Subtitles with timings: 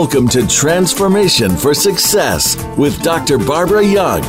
[0.00, 3.36] Welcome to Transformation for Success with Dr.
[3.36, 4.22] Barbara Young.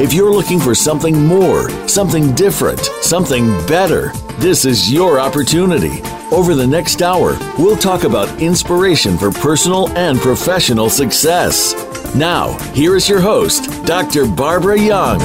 [0.00, 6.00] If you're looking for something more, something different, something better, this is your opportunity.
[6.30, 11.74] Over the next hour, we'll talk about inspiration for personal and professional success.
[12.14, 14.28] Now, here is your host, Dr.
[14.28, 15.18] Barbara Young.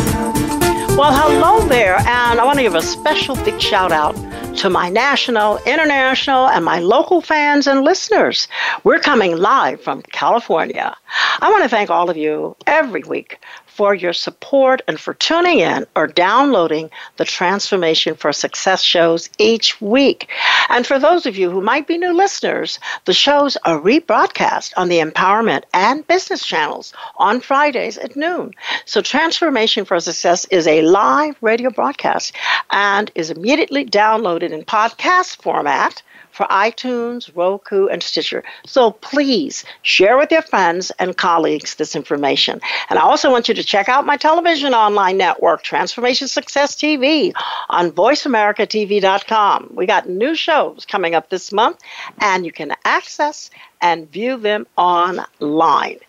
[0.97, 4.15] Well, hello there, and I want to give a special big shout out
[4.57, 8.47] to my national, international, and my local fans and listeners.
[8.83, 10.95] We're coming live from California.
[11.39, 13.39] I want to thank all of you every week
[13.73, 19.79] for your support and for tuning in or downloading the Transformation for Success shows each
[19.79, 20.29] week.
[20.69, 24.89] And for those of you who might be new listeners, the shows are rebroadcast on
[24.89, 28.53] the Empowerment and Business channels on Fridays at noon.
[28.85, 32.35] So Transformation for Success is a live radio broadcast
[32.71, 38.43] and is immediately downloaded in podcast format for iTunes, Roku, and Stitcher.
[38.65, 42.59] So please share with your friends and colleagues this information.
[42.89, 47.33] And I also want you to check out my television online network, Transformation Success TV,
[47.69, 49.71] on VoiceAmericaTV.com.
[49.75, 51.79] We got new shows coming up this month,
[52.19, 53.49] and you can access
[53.81, 55.99] and view them online.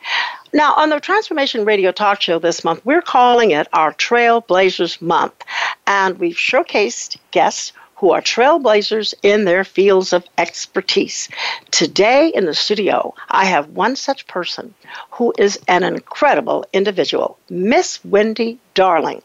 [0.54, 5.44] Now, on the Transformation Radio Talk Show this month, we're calling it our Trailblazers Month,
[5.86, 11.28] and we've showcased guests who are trailblazers in their fields of expertise.
[11.70, 14.74] Today in the studio, I have one such person
[15.12, 19.22] who is an incredible individual, Miss Wendy Darling.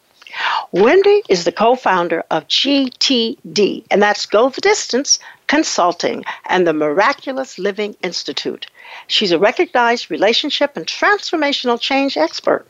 [0.72, 5.18] Wendy is the co founder of GTD, and that's Go the Distance
[5.48, 8.68] Consulting and the Miraculous Living Institute.
[9.08, 12.68] She's a recognized relationship and transformational change expert.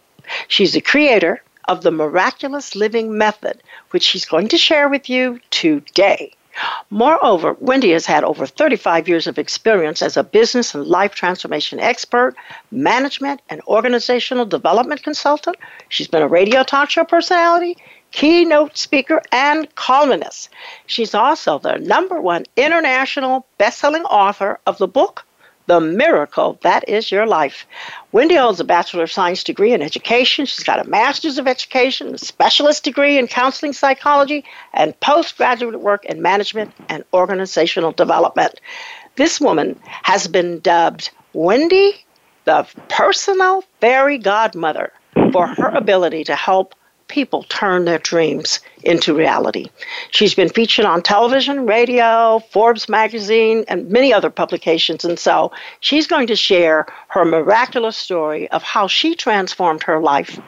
[0.47, 5.39] She's the creator of the miraculous living method, which she's going to share with you
[5.49, 6.31] today.
[6.89, 11.79] Moreover, Wendy has had over 35 years of experience as a business and life transformation
[11.79, 12.35] expert,
[12.71, 15.57] management, and organizational development consultant.
[15.89, 17.77] She's been a radio talk show personality,
[18.09, 20.49] keynote speaker, and columnist.
[20.87, 25.26] She's also the number one international best-selling author of the book
[25.67, 27.67] the miracle that is your life.
[28.11, 30.45] Wendy holds a Bachelor of Science degree in education.
[30.45, 36.05] She's got a Master's of Education, a specialist degree in counseling psychology, and postgraduate work
[36.05, 38.59] in management and organizational development.
[39.17, 42.05] This woman has been dubbed Wendy,
[42.45, 44.93] the personal fairy godmother,
[45.33, 46.73] for her ability to help
[47.07, 49.67] people turn their dreams into reality.
[50.11, 55.05] She's been featured on television, radio, Forbes magazine, and many other publications.
[55.05, 60.39] And so she's going to share her miraculous story of how she transformed her life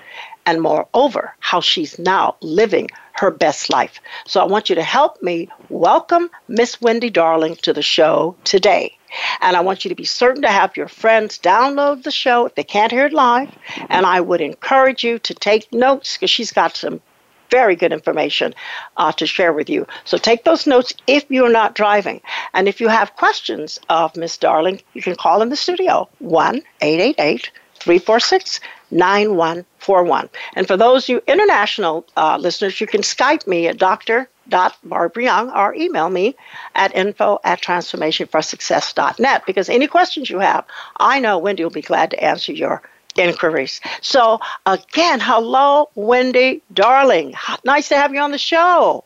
[0.45, 3.99] and, moreover, how she's now living her best life.
[4.25, 8.98] So I want you to help me welcome Miss Wendy Darling to the show today.
[9.41, 12.55] And I want you to be certain to have your friends download the show if
[12.55, 13.49] they can't hear it live.
[13.89, 17.01] And I would encourage you to take notes because she's got some
[17.49, 18.53] very good information
[18.97, 19.87] uh, to share with you.
[20.05, 22.21] So take those notes if you're not driving.
[22.53, 26.61] And if you have questions of Miss Darling, you can call in the studio 1
[26.81, 28.59] 888 346
[28.91, 30.29] 9141.
[30.55, 35.23] And for those you international uh, listeners, you can Skype me at Dr dot Barbara
[35.23, 36.35] Young or email me
[36.75, 40.65] at info at transformationforsuccess.net because any questions you have,
[40.97, 42.81] I know Wendy will be glad to answer your
[43.15, 43.81] inquiries.
[44.01, 47.33] So again, hello, Wendy, darling.
[47.63, 49.03] Nice to have you on the show.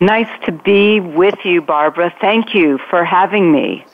[0.00, 2.12] Nice to be with you, Barbara.
[2.20, 3.84] Thank you for having me.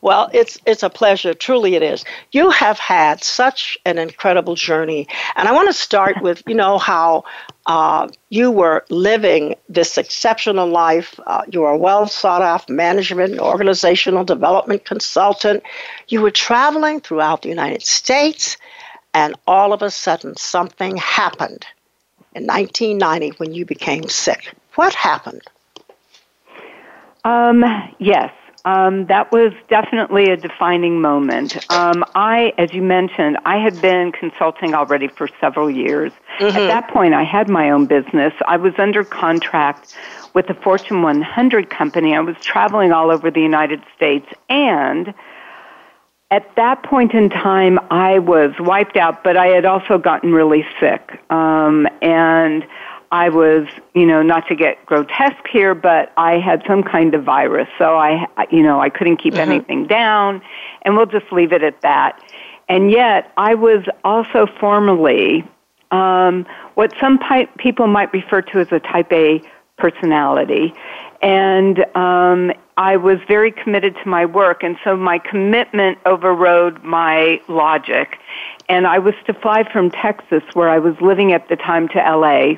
[0.00, 1.34] Well, it's it's a pleasure.
[1.34, 2.04] Truly, it is.
[2.32, 6.78] You have had such an incredible journey, and I want to start with you know
[6.78, 7.24] how
[7.66, 11.18] uh, you were living this exceptional life.
[11.26, 15.62] Uh, you were a well sought after management and organizational development consultant.
[16.08, 18.56] You were traveling throughout the United States,
[19.14, 21.66] and all of a sudden, something happened
[22.34, 24.54] in 1990 when you became sick.
[24.74, 25.42] What happened?
[27.24, 27.62] Um,
[27.98, 28.32] yes.
[28.64, 31.56] Um, that was definitely a defining moment.
[31.70, 36.12] Um, I, as you mentioned, I had been consulting already for several years.
[36.38, 36.56] Mm-hmm.
[36.56, 38.32] At that point, I had my own business.
[38.46, 39.96] I was under contract
[40.34, 42.14] with a Fortune 100 company.
[42.14, 44.26] I was traveling all over the United States.
[44.48, 45.12] And
[46.30, 50.64] at that point in time, I was wiped out, but I had also gotten really
[50.80, 51.20] sick.
[51.30, 52.64] Um, and
[53.12, 57.22] I was, you know, not to get grotesque here, but I had some kind of
[57.24, 57.68] virus.
[57.78, 59.50] So I, you know, I couldn't keep mm-hmm.
[59.52, 60.40] anything down,
[60.80, 62.18] and we'll just leave it at that.
[62.70, 65.44] And yet, I was also formally
[65.90, 69.42] um, what some pi- people might refer to as a type A
[69.76, 70.74] personality.
[71.20, 77.40] and um, I was very committed to my work, and so my commitment overrode my
[77.46, 78.18] logic.
[78.70, 81.98] And I was to fly from Texas, where I was living at the time, to
[81.98, 82.54] LA.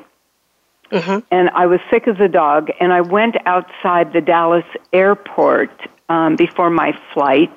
[0.95, 1.19] Mm-hmm.
[1.31, 5.71] And I was sick as a dog, and I went outside the Dallas airport
[6.09, 7.55] um, before my flight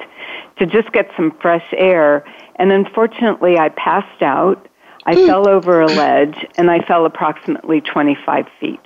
[0.58, 2.26] to just get some fresh air.
[2.56, 4.68] And unfortunately, I passed out.
[5.06, 5.28] I mm.
[5.28, 8.82] fell over a ledge, and I fell approximately 25 feet.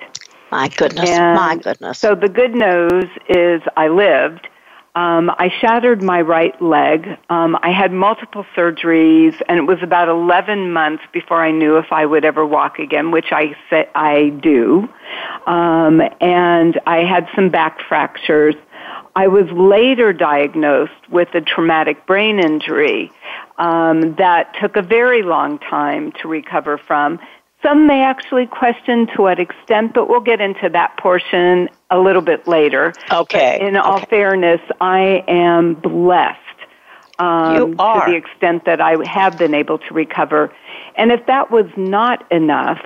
[0.51, 1.97] My goodness, and my goodness.
[1.97, 4.49] So the good news is I lived.
[4.93, 7.07] Um, I shattered my right leg.
[7.29, 11.93] Um, I had multiple surgeries, and it was about 11 months before I knew if
[11.93, 14.89] I would ever walk again, which I say I do.
[15.47, 18.55] Um, and I had some back fractures.
[19.15, 23.11] I was later diagnosed with a traumatic brain injury
[23.57, 27.19] um, that took a very long time to recover from.
[27.63, 32.21] Some may actually question to what extent, but we'll get into that portion a little
[32.21, 32.93] bit later.
[33.11, 33.57] Okay.
[33.59, 34.05] But in all okay.
[34.09, 36.37] fairness, I am blessed
[37.19, 38.05] um, you are.
[38.05, 40.51] to the extent that I have been able to recover.
[40.95, 42.79] And if that was not enough,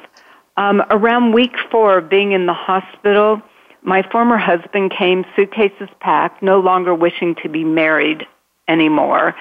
[0.57, 3.41] um, around week four of being in the hospital,
[3.81, 8.25] my former husband came, suitcases packed, no longer wishing to be married
[8.67, 9.35] anymore.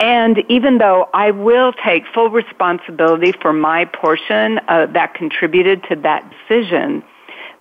[0.00, 5.96] And even though I will take full responsibility for my portion uh, that contributed to
[5.96, 7.02] that decision,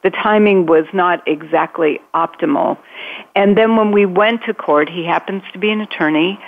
[0.04, 2.78] the timing was not exactly optimal.
[3.36, 6.40] And then when we went to court, he happens to be an attorney.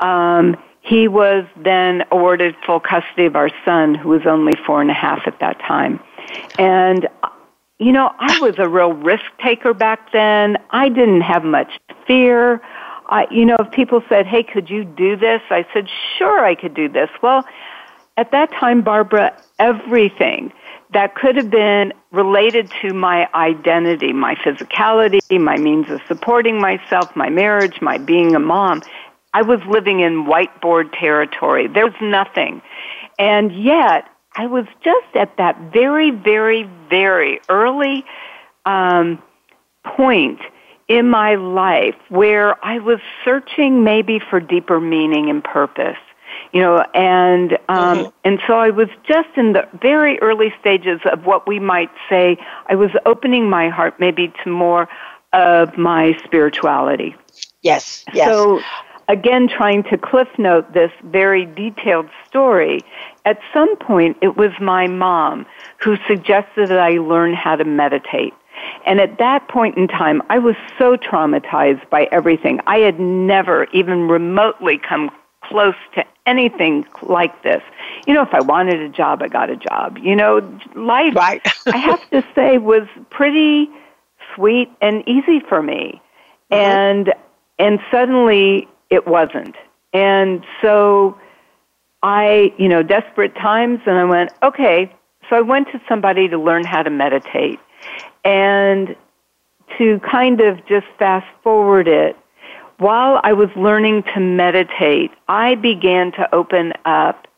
[0.00, 4.90] Um, he was then awarded full custody of our son, who was only four and
[4.90, 6.00] a half at that time.
[6.58, 7.08] And,
[7.78, 10.58] you know, I was a real risk taker back then.
[10.70, 11.70] I didn't have much
[12.06, 12.60] fear.
[13.06, 16.54] I, you know, if people said, "Hey, could you do this?" I said, "Sure, I
[16.54, 17.44] could do this." Well,
[18.16, 20.52] at that time, Barbara, everything
[20.92, 27.14] that could have been related to my identity, my physicality, my means of supporting myself,
[27.16, 28.82] my marriage, my being a mom,
[29.34, 31.66] I was living in whiteboard territory.
[31.66, 32.62] There was nothing.
[33.18, 38.04] And yet, I was just at that very, very, very early
[38.64, 39.20] um,
[39.84, 40.40] point
[40.88, 45.98] in my life where I was searching maybe for deeper meaning and purpose.
[46.52, 48.08] You know, and um, mm-hmm.
[48.24, 52.36] and so I was just in the very early stages of what we might say.
[52.68, 54.88] I was opening my heart maybe to more
[55.32, 57.16] of my spirituality.
[57.62, 58.04] Yes.
[58.12, 58.28] Yes.
[58.28, 58.60] So
[59.08, 62.80] again, trying to cliff note this very detailed story,
[63.24, 65.46] at some point it was my mom
[65.78, 68.34] who suggested that I learn how to meditate.
[68.86, 72.60] And at that point in time, I was so traumatized by everything.
[72.66, 75.10] I had never even remotely come
[75.42, 77.62] close to anything like this.
[78.06, 79.98] You know, if I wanted a job, I got a job.
[79.98, 81.46] You know, life, right.
[81.66, 83.68] I have to say, was pretty
[84.34, 86.00] sweet and easy for me.
[86.50, 86.54] Mm-hmm.
[86.54, 87.14] And,
[87.58, 89.56] and suddenly it wasn't.
[89.92, 91.18] And so
[92.02, 94.94] I, you know, desperate times, and I went, okay.
[95.30, 97.58] So I went to somebody to learn how to meditate.
[98.24, 98.96] And
[99.78, 102.16] to kind of just fast forward it,
[102.78, 107.28] while I was learning to meditate, I began to open up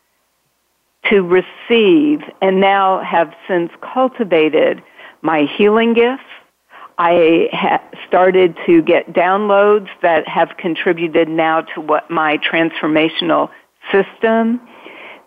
[1.10, 4.82] to receive and now have since cultivated
[5.22, 6.22] my healing gifts.
[6.98, 13.50] I ha- started to get downloads that have contributed now to what my transformational
[13.92, 14.60] system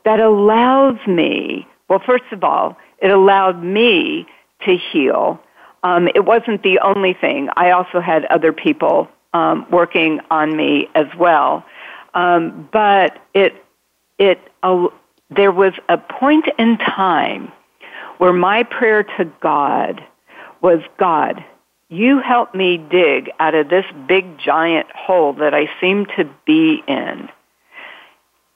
[0.06, 4.26] that allows me, well, first of all, it allowed me
[4.66, 5.40] to heal
[5.84, 7.50] um, it wasn't the only thing.
[7.56, 11.66] I also had other people um, working on me as well.
[12.14, 13.54] Um, but it,
[14.18, 14.88] it, uh,
[15.30, 17.52] there was a point in time
[18.18, 20.04] where my prayer to God
[20.62, 21.44] was, God,
[21.90, 26.84] you help me dig out of this big giant hole that I seem to be
[26.88, 27.30] in.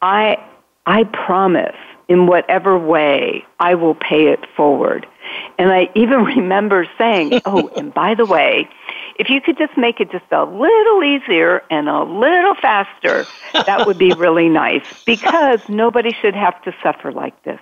[0.02, 0.38] I,
[0.86, 1.76] I promise
[2.08, 5.08] in whatever way I will pay it forward.
[5.58, 8.70] And I even remember saying, oh, and by the way,
[9.18, 13.28] if you could just make it just a little easier and a little faster,
[13.66, 17.60] that would be really nice because nobody should have to suffer like this.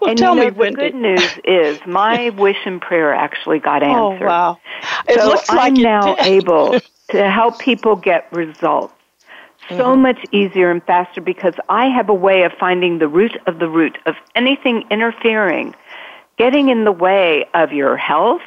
[0.00, 0.76] Well, and tell you know, me, the Wendy.
[0.78, 3.88] good news is my wish and prayer actually got answered.
[3.88, 4.26] Oh, answered.
[4.26, 4.60] wow.
[5.08, 6.18] It so looks I'm like now did.
[6.20, 6.80] able
[7.10, 8.94] to help people get results
[9.76, 9.96] so Mm-hmm.
[9.96, 13.68] much easier and faster because I have a way of finding the root of the
[13.68, 15.74] root of anything interfering,
[16.38, 18.42] getting in the way of your health,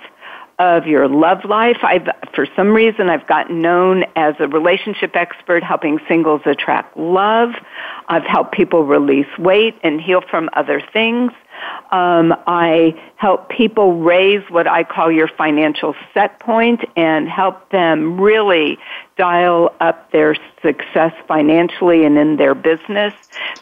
[0.59, 1.77] of your love life.
[1.83, 7.51] I've, for some reason, I've gotten known as a relationship expert helping singles attract love.
[8.07, 11.31] I've helped people release weight and heal from other things.
[11.91, 18.19] Um, I help people raise what I call your financial set point and help them
[18.19, 18.77] really
[19.17, 23.13] dial up their success financially and in their business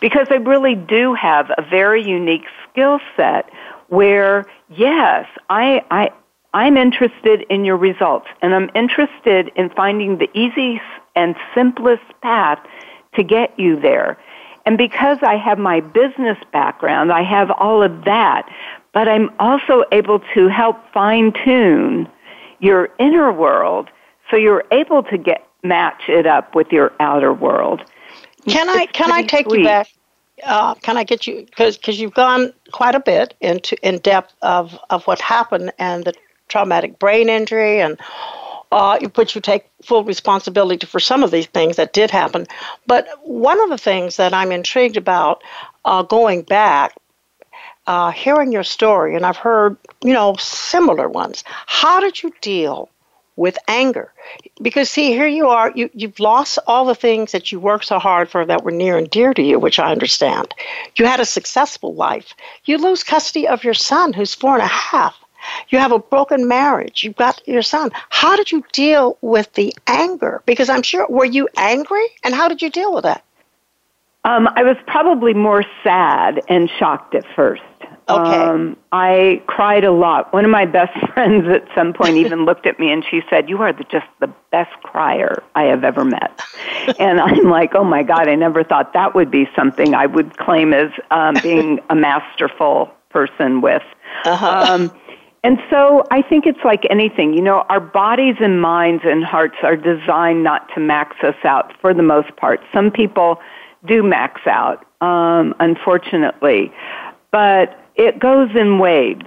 [0.02, 3.50] because I really do have a very unique skill set
[3.88, 6.10] where yes, I, I,
[6.54, 10.84] I'm interested in your results and I'm interested in finding the easiest
[11.16, 12.60] and simplest path
[13.16, 14.18] to get you there.
[14.68, 18.50] And because I have my business background, I have all of that,
[18.92, 22.10] but I'm also able to help fine tune
[22.60, 23.90] your inner world
[24.30, 27.82] so you're able to get match it up with your outer world.
[28.46, 29.60] Can I can I take sweet.
[29.60, 29.88] you back?
[30.44, 34.36] Uh, can I get you because because you've gone quite a bit into in depth
[34.42, 36.14] of of what happened and the
[36.50, 37.98] traumatic brain injury and
[38.72, 42.46] uh, but you take full responsibility for some of these things that did happen.
[42.86, 45.44] But one of the things that I'm intrigued about
[45.86, 46.96] uh, going back,
[47.86, 51.44] uh, hearing your story, and I've heard, you know, similar ones.
[51.66, 52.90] How did you deal
[53.38, 54.12] with anger?
[54.62, 58.00] Because see, here you are, you, you've lost all the things that you worked so
[58.00, 60.54] hard for that were near and dear to you, which I understand.
[60.98, 62.34] You had a successful life.
[62.66, 65.16] You lose custody of your son, who's four and a half.
[65.70, 67.04] You have a broken marriage.
[67.04, 67.92] You've got your son.
[68.10, 70.42] How did you deal with the anger?
[70.46, 72.06] Because I'm sure, were you angry?
[72.24, 73.24] And how did you deal with that?
[74.24, 77.62] Um, I was probably more sad and shocked at first.
[78.10, 78.36] Okay.
[78.36, 80.32] Um, I cried a lot.
[80.32, 83.50] One of my best friends at some point even looked at me and she said,
[83.50, 86.42] "You are the, just the best crier I have ever met."
[87.00, 88.28] and I'm like, "Oh my God!
[88.28, 92.92] I never thought that would be something I would claim as um, being a masterful
[93.10, 93.84] person with."
[94.26, 94.66] Uh-huh.
[94.70, 94.92] Um,
[95.44, 97.34] and so I think it's like anything.
[97.34, 101.74] You know, our bodies and minds and hearts are designed not to max us out
[101.80, 102.62] for the most part.
[102.74, 103.40] Some people
[103.86, 106.72] do max out, um, unfortunately,
[107.32, 109.26] but it goes in waves.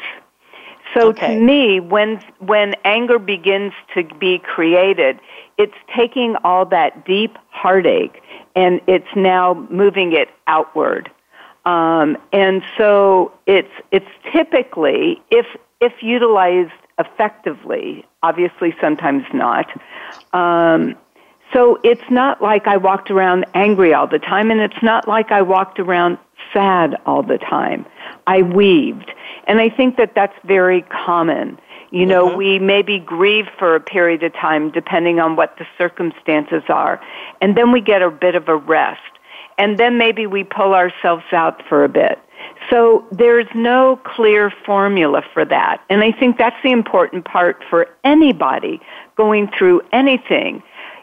[0.94, 1.34] So okay.
[1.34, 5.20] to me, when when anger begins to be created,
[5.56, 8.22] it's taking all that deep heartache
[8.56, 11.10] and it's now moving it outward.
[11.64, 15.46] Um, and so it's it's typically if
[15.80, 19.66] if utilized effectively, obviously sometimes not.
[20.32, 20.96] Um,
[21.52, 25.32] so it's not like I walked around angry all the time, and it's not like
[25.32, 26.18] I walked around
[26.52, 27.86] sad all the time.
[28.26, 29.10] I weaved.
[29.46, 31.58] And I think that that's very common.
[31.90, 32.36] You know, mm-hmm.
[32.36, 37.00] we maybe grieve for a period of time depending on what the circumstances are.
[37.40, 39.00] And then we get a bit of a rest.
[39.58, 42.18] And then maybe we pull ourselves out for a bit.
[42.68, 45.82] So there's no clear formula for that.
[45.88, 48.80] And I think that's the important part for anybody
[49.16, 50.62] going through anything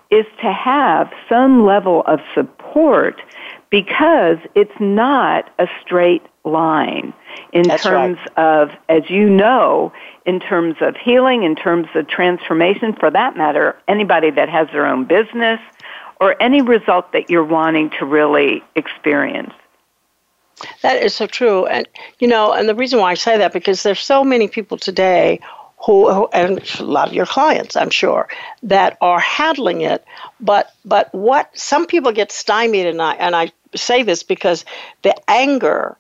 [0.10, 3.22] is to have some level of support
[3.70, 7.14] because it's not a straight line
[7.52, 8.62] in That's terms right.
[8.62, 9.92] of, as you know,
[10.26, 14.86] in terms of healing, in terms of transformation, for that matter, anybody that has their
[14.86, 15.60] own business
[16.22, 19.54] or any result that you're wanting to really experience.
[20.82, 21.66] That is so true.
[21.66, 21.88] And,
[22.20, 25.40] you know, and the reason why I say that, because there's so many people today
[25.86, 28.28] who, who, and a lot of your clients, I'm sure,
[28.64, 30.04] that are handling it.
[30.40, 34.66] But but what some people get stymied, and I and I say this because
[35.04, 35.96] the anger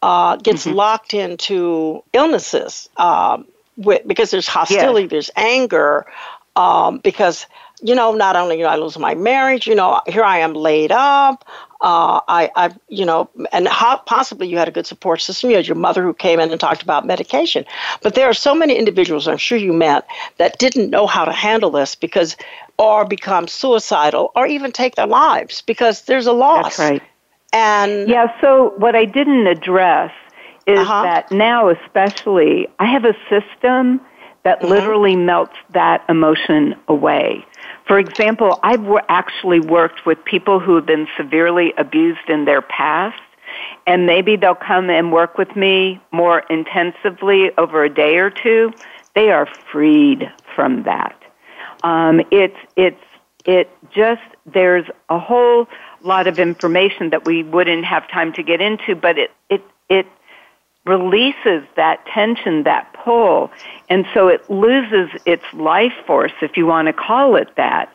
[0.00, 0.76] uh, gets mm-hmm.
[0.76, 3.46] locked into illnesses um,
[3.76, 5.08] with, because there's hostility, yeah.
[5.08, 6.06] there's anger,
[6.56, 7.46] um, because
[7.82, 10.92] you know, not only know I lose my marriage, you know, here I am laid
[10.92, 11.44] up.
[11.80, 15.50] Uh, I, I, you know, and how, possibly you had a good support system.
[15.50, 17.64] You had your mother who came in and talked about medication.
[18.02, 20.06] But there are so many individuals, I'm sure you met,
[20.38, 22.36] that didn't know how to handle this because,
[22.78, 26.76] or become suicidal, or even take their lives because there's a loss.
[26.76, 27.02] That's right.
[27.52, 30.12] And yeah, so what I didn't address
[30.66, 31.02] is uh-huh.
[31.02, 34.00] that now, especially, I have a system
[34.42, 34.68] that mm-hmm.
[34.68, 37.44] literally melts that emotion away.
[37.88, 43.20] For example, I've actually worked with people who have been severely abused in their past,
[43.86, 48.72] and maybe they'll come and work with me more intensively over a day or two.
[49.14, 51.16] They are freed from that.
[51.82, 53.00] Um, it's it's
[53.46, 55.66] it just there's a whole
[56.02, 60.06] lot of information that we wouldn't have time to get into, but it it it
[60.88, 63.50] releases that tension, that pull,
[63.88, 67.92] and so it loses its life force, if you want to call it that,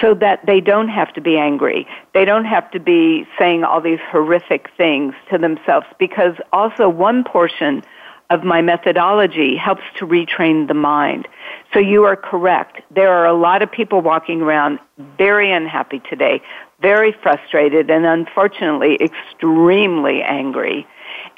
[0.00, 1.86] so that they don't have to be angry.
[2.14, 7.24] They don't have to be saying all these horrific things to themselves, because also one
[7.24, 7.82] portion
[8.30, 11.28] of my methodology helps to retrain the mind.
[11.74, 12.80] So you are correct.
[12.90, 14.78] There are a lot of people walking around
[15.18, 16.40] very unhappy today,
[16.80, 20.86] very frustrated, and unfortunately extremely angry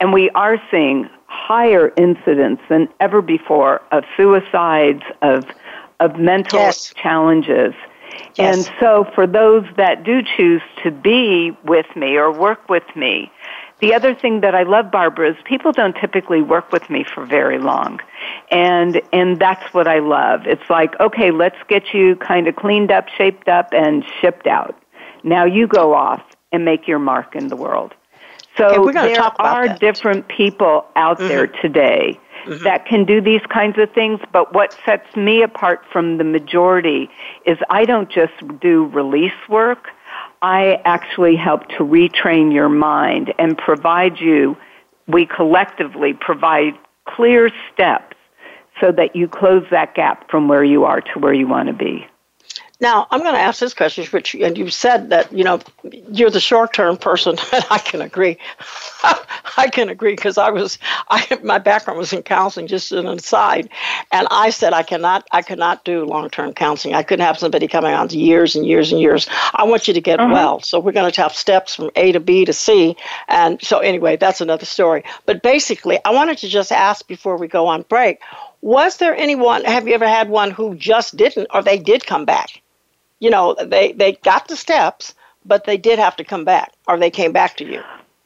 [0.01, 5.45] and we are seeing higher incidence than ever before of suicides, of
[6.01, 6.93] of mental yes.
[6.95, 7.75] challenges.
[8.37, 8.57] Yes.
[8.57, 13.31] And so for those that do choose to be with me or work with me,
[13.81, 17.27] the other thing that I love, Barbara, is people don't typically work with me for
[17.27, 18.01] very long.
[18.51, 20.47] And, and that's what I love.
[20.47, 24.81] It's like, okay, let's get you kind of cleaned up, shaped up, and shipped out.
[25.23, 26.23] Now you go off
[26.53, 27.95] and make your mark in the world.
[28.57, 29.81] So there are that.
[29.81, 31.29] different people out mm-hmm.
[31.29, 32.63] there today mm-hmm.
[32.63, 37.11] that can do these kinds of things, but what sets me apart from the majority
[37.47, 39.89] is I don't just do release work.
[40.43, 44.57] I actually help to retrain your mind and provide you,
[45.09, 46.75] we collectively provide
[47.07, 48.17] clear steps
[48.81, 51.75] so that you close that gap from where you are to where you want to
[51.75, 52.07] be.
[52.81, 55.61] Now, I'm going to ask this question, which, and you said that, you know,
[56.11, 58.37] you're the short term person, and I can agree.
[59.57, 60.79] I can agree because I was,
[61.09, 63.69] I, my background was in counseling, just an aside.
[64.11, 66.95] And I said, I cannot, I cannot do long term counseling.
[66.95, 69.29] I couldn't have somebody coming on to years and years and years.
[69.55, 70.33] I want you to get uh-huh.
[70.33, 70.61] well.
[70.61, 72.97] So we're going to have steps from A to B to C.
[73.29, 75.05] And so, anyway, that's another story.
[75.27, 78.21] But basically, I wanted to just ask before we go on break
[78.61, 82.25] was there anyone, have you ever had one who just didn't, or they did come
[82.25, 82.63] back?
[83.25, 85.15] You know, they they got the steps,
[85.47, 87.81] but they did have to come back, or they came back to you.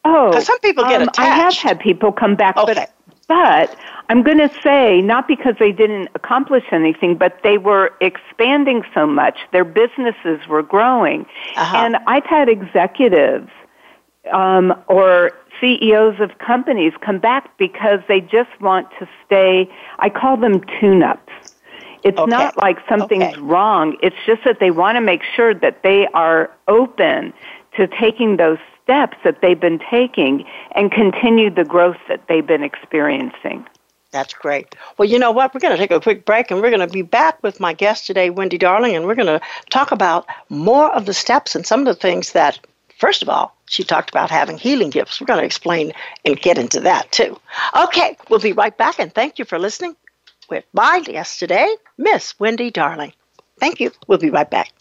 [0.04, 1.20] Oh, because some people get um, attached.
[1.20, 2.74] I have had people come back, okay.
[2.74, 2.90] but
[3.28, 3.76] but
[4.08, 9.06] I'm going to say not because they didn't accomplish anything, but they were expanding so
[9.06, 9.38] much.
[9.52, 11.76] Their businesses were growing, uh-huh.
[11.76, 13.50] and I've had executives
[14.32, 19.70] um, or CEOs of companies come back because they just want to stay.
[20.00, 21.47] I call them tune-ups
[22.08, 22.30] it's okay.
[22.30, 23.40] not like something's okay.
[23.40, 23.96] wrong.
[24.02, 27.34] It's just that they want to make sure that they are open
[27.76, 32.62] to taking those steps that they've been taking and continue the growth that they've been
[32.62, 33.66] experiencing.
[34.10, 34.74] That's great.
[34.96, 35.52] Well, you know what?
[35.52, 37.74] We're going to take a quick break and we're going to be back with my
[37.74, 41.66] guest today, Wendy Darling, and we're going to talk about more of the steps and
[41.66, 42.58] some of the things that,
[42.96, 45.20] first of all, she talked about having healing gifts.
[45.20, 45.92] We're going to explain
[46.24, 47.38] and get into that too.
[47.78, 49.94] Okay, we'll be right back and thank you for listening
[50.50, 53.12] with my guest today, Miss Wendy Darling.
[53.58, 53.90] Thank you.
[54.06, 54.72] We'll be right back.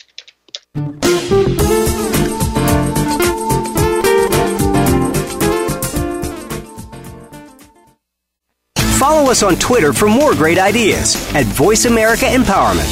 [8.97, 12.87] Follow us on Twitter for more great ideas at Voice America Empowerment.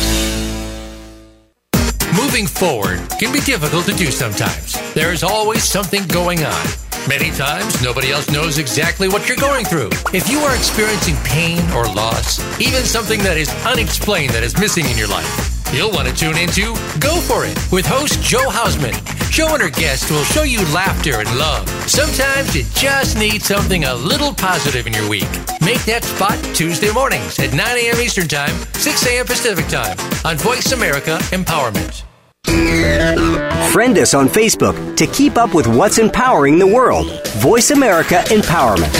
[2.15, 4.93] Moving forward can be difficult to do sometimes.
[4.93, 6.84] There is always something going on.
[7.07, 9.89] Many times, nobody else knows exactly what you're going through.
[10.11, 14.85] If you are experiencing pain or loss, even something that is unexplained that is missing
[14.89, 15.29] in your life,
[15.71, 18.95] you'll want to tune into Go For It with host Joe Hausman.
[19.29, 21.69] Joe and her guests will show you laughter and love.
[21.87, 25.29] Sometimes you just need something a little positive in your week.
[25.61, 28.01] Make that spot Tuesday mornings at 9 a.m.
[28.01, 29.27] Eastern Time, 6 a.m.
[29.27, 32.04] Pacific Time on Voice America Empowerment.
[32.45, 37.07] Friend us on Facebook to keep up with what's empowering the world.
[37.37, 38.93] Voice America Empowerment.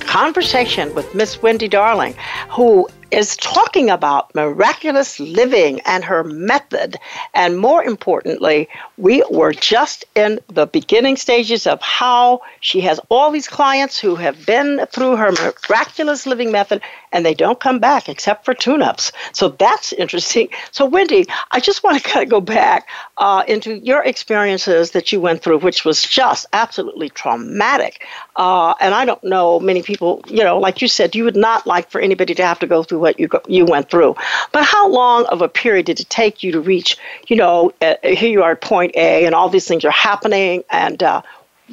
[0.00, 2.14] conversation with Miss Wendy Darling,
[2.50, 6.96] who is talking about miraculous living and her method.
[7.34, 8.68] And more importantly,
[9.02, 14.14] we were just in the beginning stages of how she has all these clients who
[14.14, 18.80] have been through her miraculous living method and they don't come back except for tune
[18.80, 19.10] ups.
[19.32, 20.50] So that's interesting.
[20.70, 22.88] So, Wendy, I just want to kind of go back
[23.18, 28.06] uh, into your experiences that you went through, which was just absolutely traumatic.
[28.36, 31.66] Uh, and I don't know many people, you know, like you said, you would not
[31.66, 34.14] like for anybody to have to go through what you go, you went through.
[34.52, 37.96] But how long of a period did it take you to reach, you know, uh,
[38.04, 41.22] here you are at point A and all these things are happening and uh,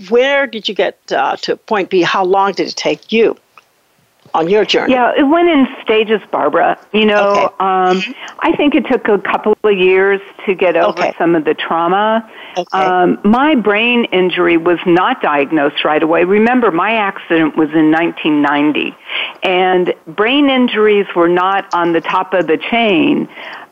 [0.10, 2.02] where did you get uh, to point B?
[2.02, 3.38] How long did it take you?
[4.34, 4.94] on your journey?
[4.94, 6.78] Yeah, it went in stages, Barbara.
[6.94, 7.56] You know, okay.
[7.60, 11.14] um, I think it took a couple of years to get over okay.
[11.18, 12.30] some of the trauma.
[12.58, 12.78] Okay.
[12.78, 16.24] Um, my brain injury was not diagnosed right away.
[16.24, 18.96] Remember, my accident was in 1990,
[19.44, 23.28] and brain injuries were not on the top of the chain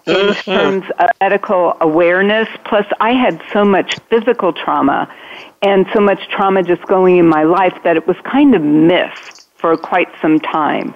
[0.08, 0.52] in Mm-hmm.
[0.52, 2.48] terms of medical awareness.
[2.66, 5.14] Plus, I had so much physical trauma
[5.62, 9.48] and so much trauma just going in my life that it was kind of missed
[9.58, 10.94] for quite some time.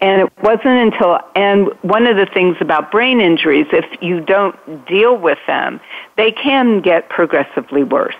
[0.00, 4.54] And it wasn't until, and one of the things about brain injuries, if you don't
[4.86, 5.80] deal with them,
[6.16, 8.14] they can get progressively worse.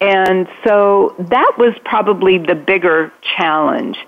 [0.00, 3.98] And so that was probably the bigger challenge.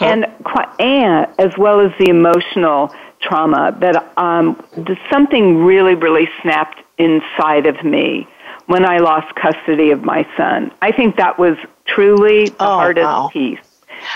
[0.00, 2.94] And, qui- and as well as the emotional
[3.30, 8.26] trauma that um, th- something really, really snapped inside of me
[8.66, 10.72] when I lost custody of my son.
[10.82, 13.30] I think that was truly the Oh, hardest wow.
[13.32, 13.60] piece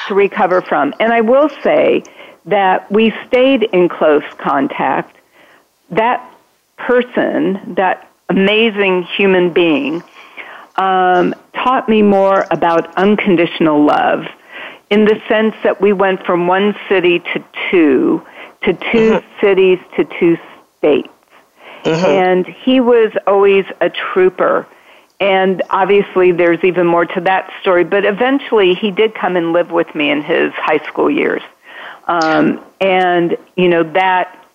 [0.08, 0.94] to recover from.
[1.00, 2.02] And I will say
[2.46, 5.16] that we stayed in close contact.
[5.90, 6.20] That
[6.76, 10.02] person, that amazing human being,
[10.76, 14.24] um, taught me more about unconditional love
[14.90, 18.22] in the sense that we went from one city to two,
[18.64, 20.38] to 2 cities to two
[20.78, 21.08] states.
[21.84, 24.66] And he was always a trooper.
[25.20, 27.84] And obviously, there's even more to that story.
[27.84, 31.42] But eventually, he did come and live with me in his high school years.
[32.06, 34.46] Um, and, you know, that,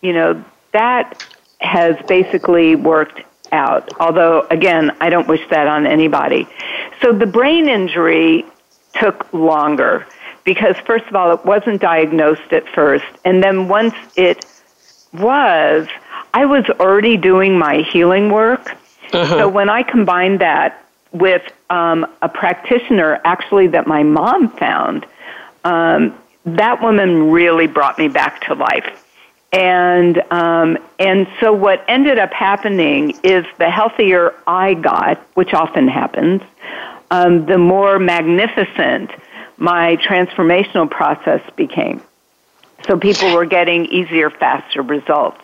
[0.00, 1.24] you know, that
[1.60, 3.20] has basically worked
[3.52, 3.92] out.
[4.00, 6.48] Although, again, I don't wish that on anybody.
[7.02, 8.44] So the brain injury
[8.94, 10.06] took longer
[10.44, 13.06] because, first of all, it wasn't diagnosed at first.
[13.24, 14.44] And then once it
[15.12, 15.88] was,
[16.32, 18.76] I was already doing my healing work.
[19.10, 25.04] So when I combined that with um, a practitioner, actually, that my mom found,
[25.64, 29.04] um, that woman really brought me back to life.
[29.52, 35.88] And um, and so what ended up happening is the healthier I got, which often
[35.88, 36.40] happens,
[37.10, 39.10] um, the more magnificent
[39.60, 42.02] my transformational process became.
[42.88, 45.42] So people were getting easier, faster results.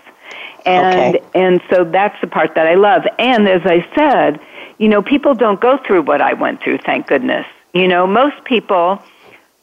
[0.66, 1.22] And Okay.
[1.34, 3.04] and so that's the part that I love.
[3.18, 4.40] And as I said,
[4.78, 7.46] you know, people don't go through what I went through, thank goodness.
[7.74, 9.02] You know, most people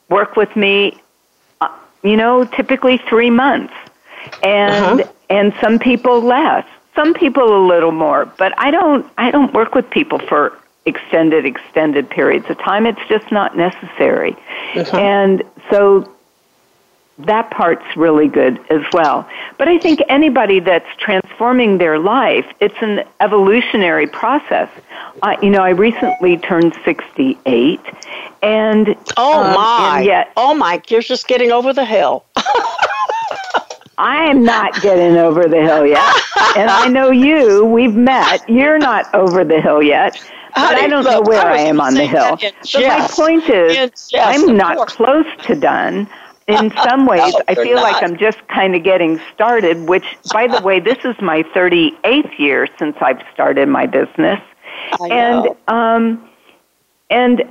[0.10, 1.02] work with me
[1.62, 1.70] uh,
[2.04, 3.74] you know, typically 3 months.
[4.44, 5.14] And Uh-huh.
[5.30, 6.66] and some people less.
[6.96, 11.46] Some people a little more, but I don't I don't work with people for extended
[11.46, 12.86] extended periods of time.
[12.86, 14.36] It's just not necessary.
[15.00, 16.10] And so
[17.20, 19.28] that part's really good as well.
[19.58, 24.70] But I think anybody that's transforming their life, it's an evolutionary process.
[25.22, 27.80] Uh, you know, I recently turned 68,
[28.42, 29.98] and Oh um, my!
[29.98, 30.82] and yet oh my!
[30.88, 32.26] You're just getting over the hill.
[33.98, 36.16] I am not getting over the hill yet.
[36.58, 38.48] and I know you, we've met.
[38.50, 40.20] You're not over the hill yet.
[40.56, 42.38] But Honey, I don't know where I I, am on the hill.
[42.40, 46.08] But my point is, I'm not close to done.
[46.48, 48.04] In some ways, No, I feel like.
[48.04, 52.68] I'm just kind of getting started, which, by the way, this is my 38th year
[52.78, 54.42] since I've started my business.
[55.00, 55.58] I and know.
[55.68, 56.30] um,
[57.10, 57.44] and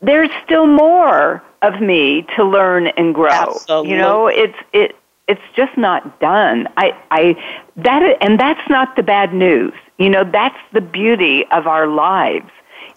[0.00, 3.30] there's still more of me to learn and grow.
[3.30, 3.90] Absolutely.
[3.90, 4.96] You know, it's it
[5.30, 6.68] it's just not done.
[6.76, 7.36] I I
[7.76, 9.72] that and that's not the bad news.
[9.98, 12.50] You know, that's the beauty of our lives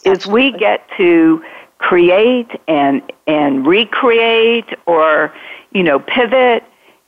[0.04, 1.44] is we get to
[1.78, 5.32] create and and recreate or
[5.72, 6.64] you know pivot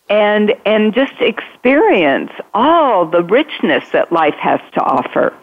[0.09, 5.33] and and just experience all the richness that life has to offer.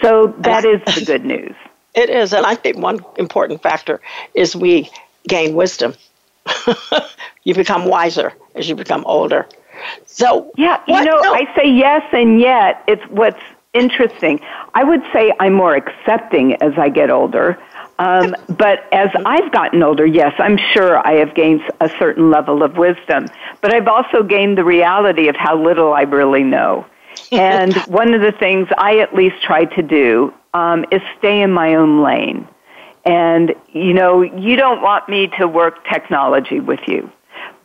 [0.00, 1.54] So that is the good news.
[1.94, 4.00] It is, and I think one important factor
[4.34, 4.88] is we
[5.28, 5.94] gain wisdom.
[7.44, 9.46] you become wiser as you become older.
[10.06, 13.40] So Yeah, you what- know, no, I say yes, and yet it's what's
[13.72, 14.40] interesting.
[14.74, 17.58] I would say I'm more accepting as I get older.
[17.98, 22.62] Um, but as I've gotten older, yes, I'm sure I have gained a certain level
[22.62, 23.26] of wisdom.
[23.60, 26.84] But I've also gained the reality of how little I really know.
[27.32, 31.52] And one of the things I at least try to do um, is stay in
[31.52, 32.48] my own lane.
[33.04, 37.10] And, you know, you don't want me to work technology with you.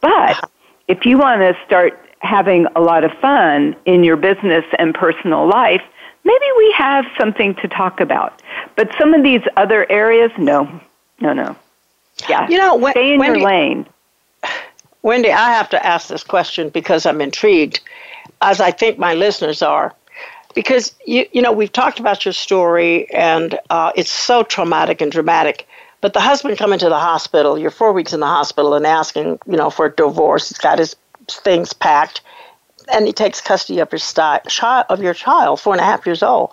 [0.02, 0.50] But
[0.88, 5.48] if you want to start having a lot of fun in your business and personal
[5.48, 5.82] life,
[6.24, 8.42] maybe we have something to talk about.
[8.76, 10.82] But some of these other areas, no,
[11.20, 11.56] no, no.
[12.30, 13.86] Yeah, You know, when- stay in Wendy- your lane.
[15.02, 17.80] Wendy, I have to ask this question because I'm intrigued,
[18.42, 19.94] as I think my listeners are.
[20.56, 25.12] Because you, you know, we've talked about your story, and uh, it's so traumatic and
[25.12, 25.68] dramatic.
[26.02, 29.40] But the husband coming to the hospital, you're four weeks in the hospital, and asking,
[29.46, 30.50] you know, for a divorce.
[30.50, 30.96] He's got his
[31.30, 32.22] things packed,
[32.92, 36.06] and he takes custody of your sti- child, of your child, four and a half
[36.06, 36.52] years old.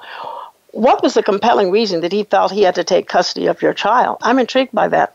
[0.73, 3.75] What was the compelling reason that he felt he had to take custody of your
[3.75, 4.19] child?
[4.23, 5.15] I'm intrigued by that.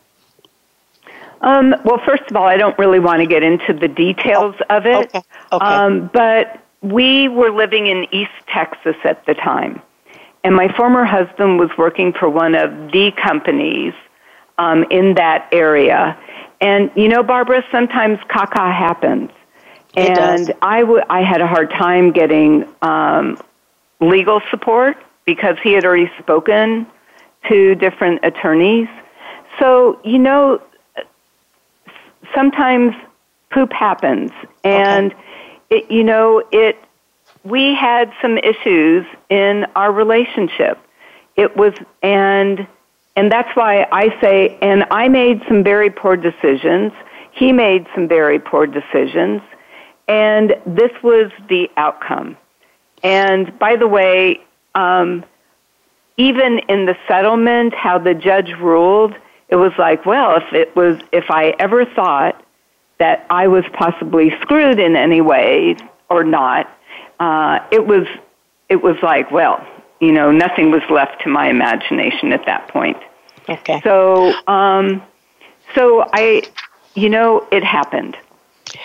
[1.41, 4.85] Um, well, first of all, I don't really want to get into the details of
[4.85, 5.07] it.
[5.07, 5.21] Okay.
[5.51, 5.65] Okay.
[5.65, 9.81] Um, but we were living in East Texas at the time,
[10.43, 13.93] and my former husband was working for one of the companies
[14.57, 16.17] um, in that area.
[16.61, 19.31] And you know, Barbara, sometimes caca happens.
[19.95, 20.53] It and.
[20.61, 23.39] I, w- I had a hard time getting um,
[23.99, 26.87] legal support because he had already spoken
[27.47, 28.87] to different attorneys.
[29.59, 30.61] So, you know,
[32.33, 32.93] sometimes
[33.51, 34.31] poop happens.
[34.63, 35.13] And,
[35.69, 36.77] it, you know, it,
[37.43, 40.79] we had some issues in our relationship.
[41.35, 42.67] It was, and,
[43.15, 46.91] and that's why I say, and I made some very poor decisions.
[47.31, 49.41] He made some very poor decisions.
[50.07, 52.37] And this was the outcome.
[53.03, 54.41] And by the way,
[54.73, 55.23] um,
[56.17, 59.13] even in the settlement, how the judge ruled,
[59.49, 62.43] it was like, well, if it was, if I ever thought
[62.99, 65.77] that I was possibly screwed in any way
[66.09, 66.69] or not,
[67.19, 68.07] uh, it was,
[68.69, 69.65] it was like, well,
[69.99, 72.97] you know, nothing was left to my imagination at that point.
[73.49, 73.81] Okay.
[73.81, 75.01] So, um,
[75.75, 76.43] so I,
[76.95, 78.17] you know, it happened,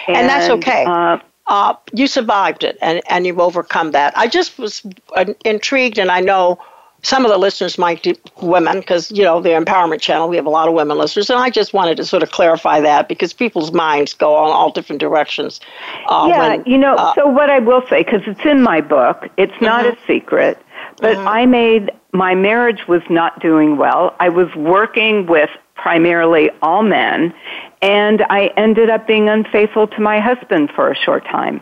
[0.08, 0.84] And that's okay.
[0.86, 4.16] Uh, uh, you survived it and, and you've overcome that.
[4.16, 4.82] I just was
[5.16, 6.58] uh, intrigued, and I know
[7.02, 10.46] some of the listeners might be women because, you know, the Empowerment Channel, we have
[10.46, 13.32] a lot of women listeners, and I just wanted to sort of clarify that because
[13.32, 15.60] people's minds go on all different directions.
[16.08, 18.80] Uh, yeah, when, you know, uh, so what I will say, because it's in my
[18.80, 20.58] book, it's not a secret,
[20.98, 24.14] but I made, my marriage was not doing well.
[24.20, 27.34] I was working with primarily all men,
[27.80, 31.60] and I ended up being unfaithful to my husband for a short time.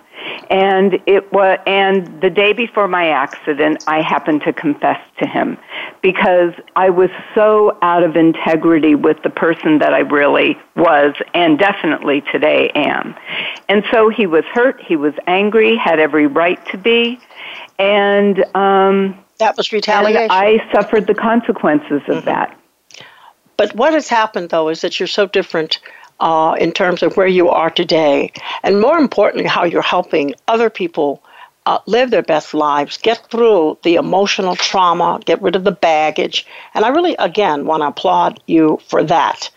[0.51, 5.57] And it was, and the day before my accident, I happened to confess to him
[6.03, 11.59] because I was so out of integrity with the person that I really was and
[11.59, 13.15] definitely today am.
[13.69, 17.21] And so he was hurt, he was angry, had every right to be,
[17.79, 20.31] and, um, that was and retaliation.
[20.31, 22.57] I suffered the consequences of that.
[23.57, 25.81] But what has happened, though, is that you're so different
[26.21, 30.71] uh, in terms of where you are today, and more importantly, how you're helping other
[30.71, 31.23] people
[31.67, 36.47] uh, live their best lives, get through the emotional trauma, get rid of the baggage.
[36.75, 39.51] And I really, again, want to applaud you for that.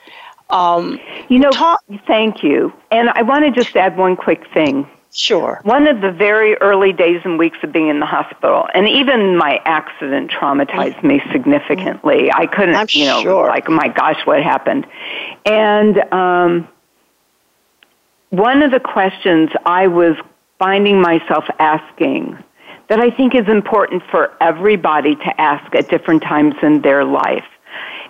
[0.50, 1.00] Um,
[1.30, 2.72] You know, Talk- thank you.
[2.92, 4.88] And I want to just add one quick thing.
[5.14, 5.62] Sure.
[5.64, 9.38] One of the very early days and weeks of being in the hospital, and even
[9.38, 12.32] my accident traumatized me significantly.
[12.32, 13.48] I couldn't, I'm you know, sure.
[13.48, 14.86] like, my gosh, what happened?
[15.46, 16.68] And um,
[18.30, 20.16] one of the questions I was
[20.60, 22.38] finding myself asking
[22.90, 27.46] that I think is important for everybody to ask at different times in their life.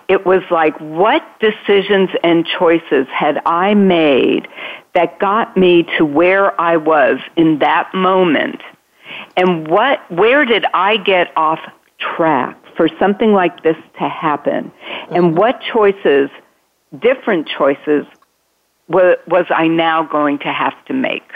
[0.08, 4.48] It was like, what decisions and choices had I made
[4.94, 8.60] that got me to where I was in that moment?
[9.36, 11.60] And what, where did I get off
[11.98, 14.72] track for something like this to happen?
[15.10, 15.36] And mm-hmm.
[15.36, 16.30] what choices,
[16.98, 18.06] different choices,
[18.88, 21.30] wa- was I now going to have to make?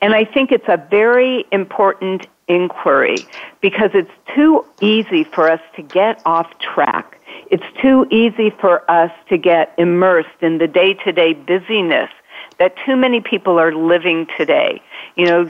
[0.00, 3.16] And I think it's a very important inquiry
[3.60, 7.17] because it's too easy for us to get off track.
[7.50, 12.10] It's too easy for us to get immersed in the day to day busyness
[12.58, 14.82] that too many people are living today.
[15.16, 15.44] You know,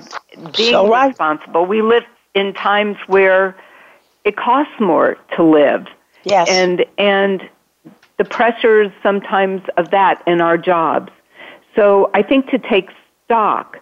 [0.57, 1.09] being So right.
[1.09, 1.67] responsible.
[1.67, 3.57] We live in times where
[4.25, 5.87] it costs more to live.
[6.25, 6.49] Yes.
[6.49, 7.49] And and
[8.19, 11.13] the pressures sometimes of that in our jobs.
[11.75, 12.91] So I think to take
[13.25, 13.79] stock,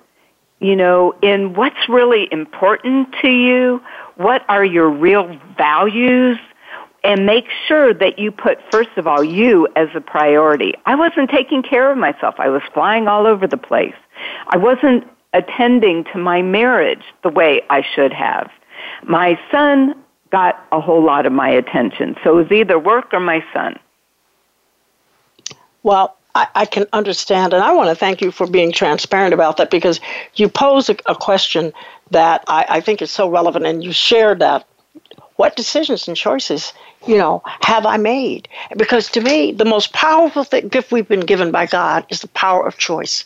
[0.61, 3.81] you know, in what's really important to you,
[4.17, 6.39] what are your real values,
[7.07, 10.75] and make sure that you put, first of all, you as a priority.
[10.85, 12.35] I wasn't taking care of myself.
[12.39, 13.95] I was flying all over the place.
[14.49, 18.51] I wasn't attending to my marriage the way I should have.
[19.05, 19.95] My son
[20.31, 22.17] got a whole lot of my attention.
[22.25, 23.79] So it was either work or my son.
[25.85, 29.59] Well, I, I can understand, and I want to thank you for being transparent about
[29.59, 30.01] that because
[30.35, 31.73] you pose a, a question
[32.11, 34.67] that I, I think is so relevant, and you shared that.
[35.37, 36.73] What decisions and choices,
[37.07, 38.49] you know, have I made?
[38.77, 42.29] Because to me, the most powerful thing, gift we've been given by God is the
[42.29, 43.25] power of choice.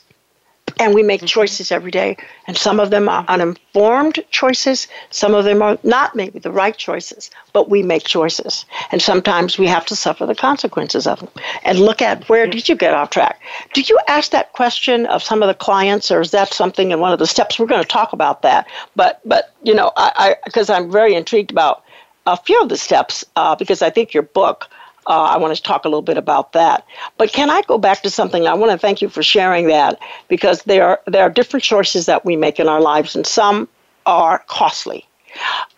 [0.78, 1.26] And we make mm-hmm.
[1.26, 6.14] choices every day, and some of them are uninformed choices, some of them are not
[6.14, 8.64] maybe the right choices, but we make choices.
[8.92, 11.28] And sometimes we have to suffer the consequences of them.
[11.64, 12.52] And look at where mm-hmm.
[12.52, 13.40] did you get off track?
[13.74, 17.00] Did you ask that question of some of the clients, or is that something in
[17.00, 17.58] one of the steps?
[17.58, 18.66] We're going to talk about that.
[18.94, 21.82] But, but you know, I because I'm very intrigued about
[22.26, 24.68] a few of the steps, uh, because I think your book
[25.06, 26.86] uh, I want to talk a little bit about that.
[27.16, 28.46] But can I go back to something?
[28.46, 32.06] I want to thank you for sharing that because there are there are different choices
[32.06, 33.68] that we make in our lives, and some
[34.06, 35.06] are costly.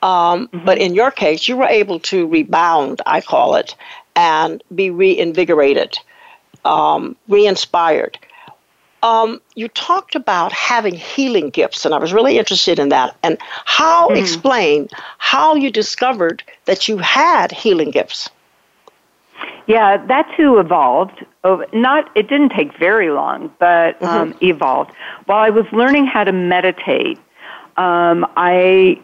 [0.02, 0.64] Um, mm-hmm.
[0.64, 3.74] But in your case, you were able to rebound, I call it,
[4.16, 5.98] and be reinvigorated,
[6.64, 8.18] um, re-inspired.
[9.02, 13.16] Um, you talked about having healing gifts, and I was really interested in that.
[13.22, 14.16] And how mm.
[14.16, 14.88] explain
[15.18, 18.30] how you discovered that you had healing gifts?
[19.66, 21.24] Yeah, that too evolved.
[21.72, 24.04] Not, it didn't take very long, but mm-hmm.
[24.04, 24.92] um, evolved.
[25.26, 27.18] While I was learning how to meditate,
[27.76, 29.00] um, I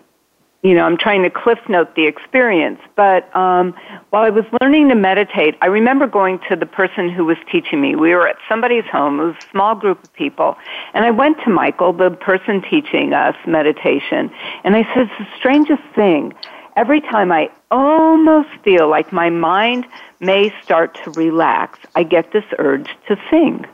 [0.62, 2.80] you know, I'm trying to cliff note the experience.
[2.96, 3.74] But um,
[4.10, 7.80] while I was learning to meditate, I remember going to the person who was teaching
[7.80, 7.94] me.
[7.94, 10.56] We were at somebody's home, it was a small group of people,
[10.94, 14.30] and I went to Michael, the person teaching us meditation,
[14.64, 16.34] and I said, It's the strangest thing.
[16.76, 19.86] Every time I almost feel like my mind
[20.20, 23.64] may start to relax, I get this urge to sing.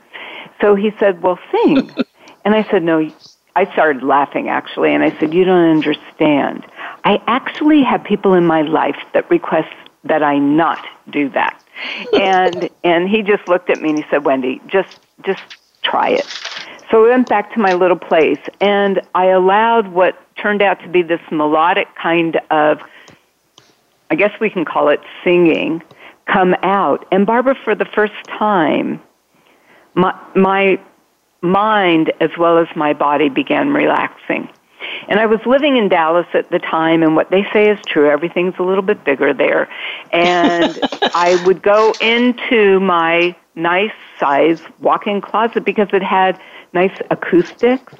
[0.61, 1.91] So he said, Well, sing.
[2.45, 3.09] and I said, No,
[3.55, 6.65] I started laughing actually, and I said, You don't understand.
[7.05, 11.61] I actually have people in my life that request that I not do that.
[12.13, 15.41] and and he just looked at me and he said, Wendy, just just
[15.83, 16.25] try it.
[16.91, 20.87] So we went back to my little place and I allowed what turned out to
[20.87, 22.81] be this melodic kind of
[24.09, 25.81] I guess we can call it singing
[26.25, 27.05] come out.
[27.11, 29.01] And Barbara for the first time
[29.93, 30.79] my my
[31.41, 34.49] mind as well as my body began relaxing.
[35.07, 38.09] And I was living in Dallas at the time, and what they say is true.
[38.09, 39.69] Everything's a little bit bigger there.
[40.11, 40.79] And
[41.13, 46.39] I would go into my nice size walk in closet because it had
[46.73, 47.93] nice acoustics.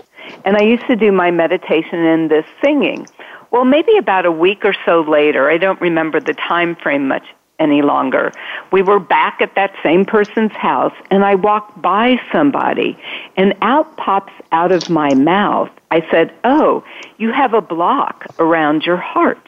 [0.43, 3.07] And I used to do my meditation in this singing.
[3.51, 7.25] Well, maybe about a week or so later, I don't remember the time frame much
[7.59, 8.31] any longer.
[8.71, 12.97] We were back at that same person's house and I walked by somebody
[13.37, 15.69] and out pops out of my mouth.
[15.91, 16.83] I said, "Oh,
[17.17, 19.47] you have a block around your heart."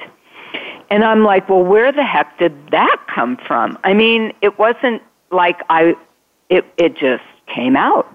[0.90, 5.02] And I'm like, "Well, where the heck did that come from?" I mean, it wasn't
[5.32, 5.96] like I
[6.50, 8.14] it it just came out.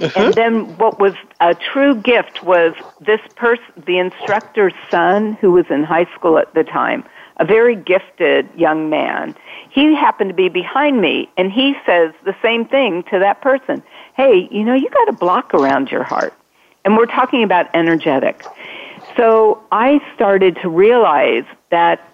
[0.00, 0.10] Uh-huh.
[0.16, 5.66] And then what was a true gift was this person, the instructor's son, who was
[5.70, 7.04] in high school at the time,
[7.40, 9.34] a very gifted young man.
[9.70, 13.82] He happened to be behind me and he says the same thing to that person.
[14.14, 16.34] Hey, you know, you got a block around your heart.
[16.84, 18.44] And we're talking about energetic.
[19.16, 22.06] So I started to realize that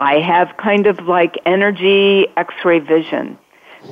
[0.00, 3.38] I have kind of like energy x-ray vision.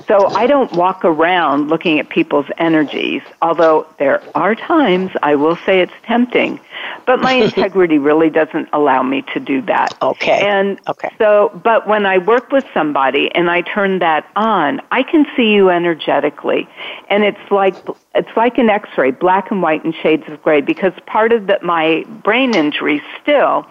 [0.07, 5.57] So I don't walk around looking at people's energies, although there are times I will
[5.57, 6.61] say it's tempting.
[7.07, 9.97] But my integrity really doesn't allow me to do that.
[10.01, 10.47] Okay.
[10.47, 11.15] And okay.
[11.19, 15.53] so, but when I work with somebody and I turn that on, I can see
[15.53, 16.69] you energetically.
[17.09, 17.75] And it's like,
[18.15, 21.59] it's like an x-ray, black and white and shades of gray, because part of the,
[21.63, 23.67] my brain injury still,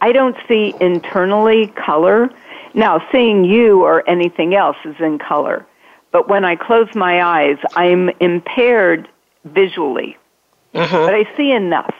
[0.00, 2.30] I don't see internally color
[2.74, 5.64] now, seeing you or anything else is in color.
[6.10, 9.08] But when I close my eyes, I'm impaired
[9.44, 10.16] visually.
[10.74, 11.06] Uh-huh.
[11.06, 11.94] But I see enough.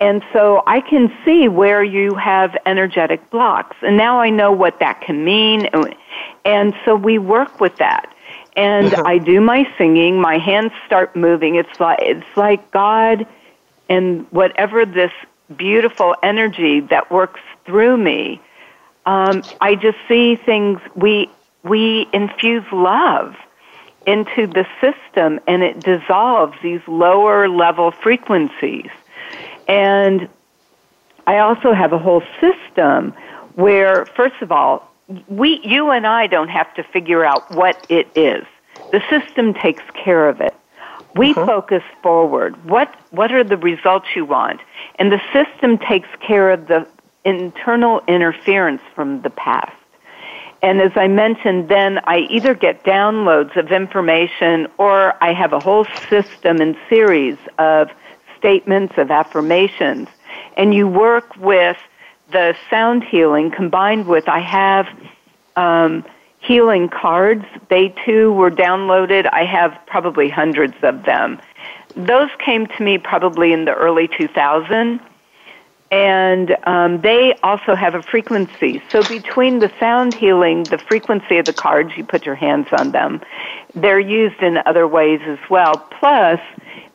[0.00, 3.76] And so I can see where you have energetic blocks.
[3.82, 5.68] And now I know what that can mean.
[6.44, 8.12] And so we work with that.
[8.56, 9.04] And uh-huh.
[9.06, 11.54] I do my singing, my hands start moving.
[11.54, 13.26] It's like it's like God
[13.88, 15.12] and whatever this
[15.56, 18.40] beautiful energy that works through me
[19.06, 20.80] um, I just see things.
[20.94, 21.30] We
[21.62, 23.36] we infuse love
[24.06, 28.90] into the system, and it dissolves these lower level frequencies.
[29.68, 30.28] And
[31.26, 33.14] I also have a whole system
[33.54, 34.90] where, first of all,
[35.28, 38.44] we, you and I don't have to figure out what it is.
[38.90, 40.54] The system takes care of it.
[41.14, 41.46] We uh-huh.
[41.46, 42.64] focus forward.
[42.64, 44.60] What, what are the results you want?
[44.96, 46.86] And the system takes care of the
[47.24, 49.76] internal interference from the past.
[50.62, 55.58] And as I mentioned, then I either get downloads of information or I have a
[55.58, 57.90] whole system and series of
[58.38, 60.08] statements, of affirmations.
[60.56, 61.76] And you work with
[62.30, 64.86] the sound healing combined with, I have
[65.56, 66.04] um,
[66.38, 67.44] healing cards.
[67.68, 69.28] They too were downloaded.
[69.32, 71.40] I have probably hundreds of them.
[71.96, 75.00] Those came to me probably in the early 2000s
[75.92, 78.82] and um, they also have a frequency.
[78.90, 82.92] So between the sound healing, the frequency of the cards, you put your hands on
[82.92, 83.20] them.
[83.74, 85.76] They're used in other ways as well.
[86.00, 86.40] Plus,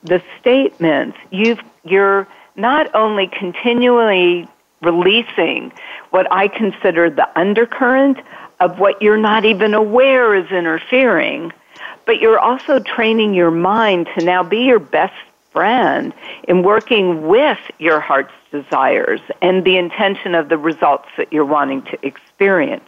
[0.04, 4.50] the statements you've you're not only continually
[4.82, 5.72] releasing
[6.10, 8.18] what I consider the undercurrent
[8.60, 11.54] of what you're not even aware is interfering,
[12.08, 15.14] but you're also training your mind to now be your best
[15.58, 16.14] friend
[16.48, 21.82] in working with your heart's desires and the intention of the results that you're wanting
[21.82, 22.88] to experience.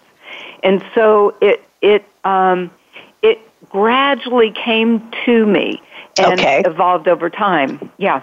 [0.62, 2.70] And so it it um,
[3.24, 3.40] it
[3.70, 5.82] gradually came to me
[6.20, 6.62] and okay.
[6.64, 7.92] evolved over time.
[7.98, 8.22] Yeah.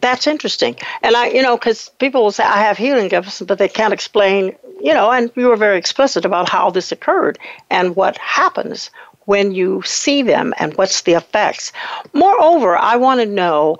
[0.00, 0.76] That's interesting.
[1.02, 3.92] And I, you know, because people will say, I have healing gifts, but they can't
[3.92, 7.38] explain, you know, and you were very explicit about how this occurred
[7.70, 8.90] and what happens
[9.26, 11.72] when you see them and what's the effects.
[12.12, 13.78] Moreover, I want to know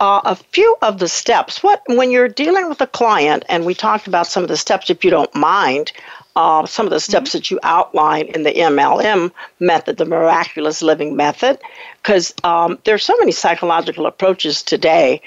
[0.00, 1.62] uh, a few of the steps.
[1.62, 4.90] What when you're dealing with a client, and we talked about some of the steps,
[4.90, 5.92] if you don't mind,
[6.36, 7.38] uh, some of the steps mm-hmm.
[7.38, 11.58] that you outline in the MLM method, the miraculous living method,
[12.02, 15.20] because um, there's so many psychological approaches today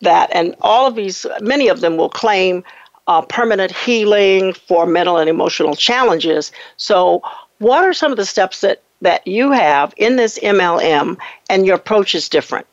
[0.00, 2.62] that, and all of these, many of them will claim
[3.06, 6.52] uh, permanent healing for mental and emotional challenges.
[6.76, 7.22] So,
[7.58, 11.16] what are some of the steps that that you have in this MLM,
[11.48, 12.66] and your approach is different?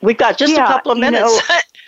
[0.00, 1.32] We've got just yeah, a couple of minutes.
[1.32, 1.60] You know,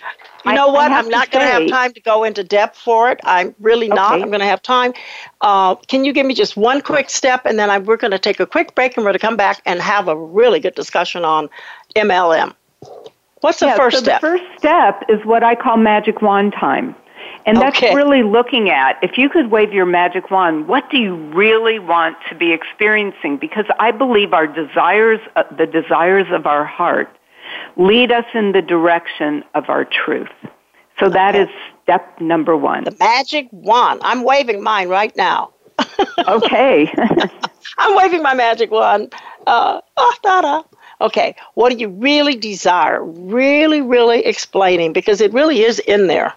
[0.45, 0.93] You know I, what?
[0.93, 3.21] I I'm not going to have time to go into depth for it.
[3.25, 4.15] I'm really not.
[4.15, 4.23] Okay.
[4.23, 4.95] I'm going to have time.
[5.41, 8.19] Uh, can you give me just one quick step, and then I, we're going to
[8.19, 10.75] take a quick break, and we're going to come back and have a really good
[10.75, 11.51] discussion on
[11.95, 12.55] MLM.
[13.41, 14.21] What's the yeah, first so step?
[14.21, 16.95] The first step is what I call magic wand time.
[17.47, 17.95] And that's Okay.
[17.95, 22.17] really looking at if you could wave your magic wand, what do you really want
[22.29, 23.37] to be experiencing?
[23.39, 27.09] Because I believe our desires, uh, the desires of our heart,
[27.77, 30.29] lead us in the direction of our truth.
[30.99, 31.49] So that is
[31.83, 32.85] step number one.
[32.85, 34.01] the magic wand.
[34.05, 35.53] I'm waving mine right now.
[36.29, 36.93] Okay.
[37.79, 39.13] I'm waving my magic wand.
[39.47, 40.63] Uh, ah, da, da.
[41.01, 43.03] Okay, what do you really desire?
[43.03, 46.35] Really, really explaining because it really is in there.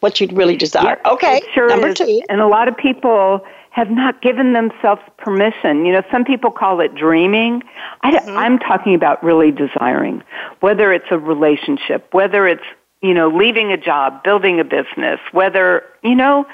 [0.00, 0.98] What you'd really desire.
[1.04, 1.94] Yeah, okay, sure number is.
[1.94, 2.22] two.
[2.28, 3.40] And a lot of people
[3.70, 5.84] have not given themselves permission.
[5.84, 7.62] You know, some people call it dreaming.
[8.02, 8.36] I, Mm-hmm.
[8.36, 10.22] I'm talking about really desiring,
[10.60, 12.64] whether it's a relationship, whether it's
[13.02, 16.46] you know leaving a job, building a business, whether you know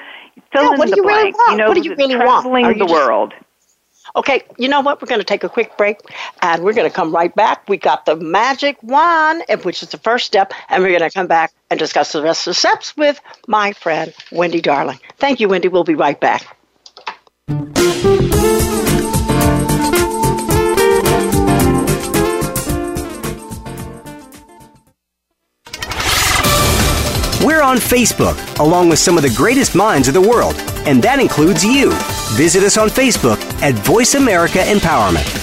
[0.51, 1.37] fill Yeah, in what do the you really blank.
[1.37, 1.51] want?
[1.51, 2.27] You know, What do you really want?
[2.43, 3.33] traveling Are you the just- world.
[4.15, 5.01] Okay, you know what?
[5.01, 5.99] We're going to take a quick break
[6.43, 7.67] and we're going to come right back.
[7.67, 11.13] We got the magic wand, eh, which is the first step, and we're going to
[11.13, 14.99] come back and discuss the rest of the steps with my friend, Wendy Darling.
[15.17, 15.67] Thank you, Wendy.
[15.67, 16.45] We'll be right back.
[27.43, 30.55] We're on Facebook, along with some of the greatest minds of the world,
[30.85, 31.91] and that includes you.
[32.35, 35.42] Visit us on Facebook at Voice America Empowerment.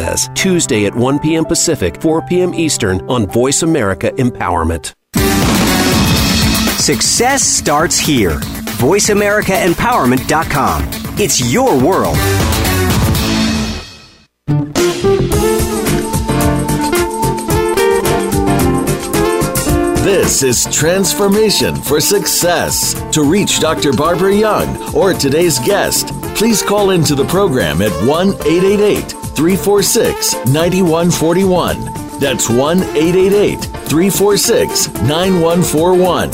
[0.35, 1.45] Tuesday at 1 p.m.
[1.45, 2.53] Pacific, 4 p.m.
[2.53, 4.93] Eastern on Voice America Empowerment.
[6.79, 8.39] Success starts here.
[8.79, 10.83] VoiceAmericaEmpowerment.com.
[11.19, 12.17] It's your world.
[20.03, 22.95] This is Transformation for Success.
[23.13, 23.93] To reach Dr.
[23.93, 26.07] Barbara Young or today's guest,
[26.41, 32.19] please call into the program at 1 888 346 9141.
[32.19, 36.31] That's 1 888 346 9141.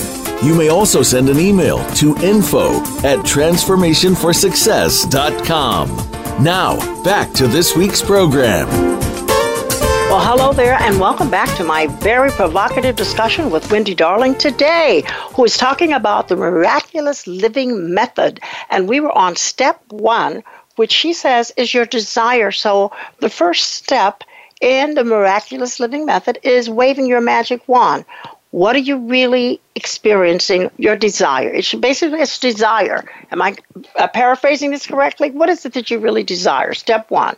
[0.48, 5.90] You may also send an email to info at transformationforsuccess.com.
[6.42, 8.70] Now, back to this week's program.
[10.10, 15.04] Well, hello there, and welcome back to my very provocative discussion with Wendy Darling today,
[15.34, 18.40] who is talking about the miraculous living method.
[18.70, 20.44] And we were on step one,
[20.78, 22.52] which she says is your desire.
[22.52, 24.24] So the first step
[24.62, 28.06] in the miraculous living method is waving your magic wand.
[28.52, 30.72] What are you really experiencing?
[30.78, 31.50] Your desire.
[31.50, 33.04] It's basically it's desire.
[33.32, 33.58] Am I
[33.98, 35.32] uh, paraphrasing this correctly?
[35.32, 36.74] What is it that you really desire?
[36.74, 37.36] Step one.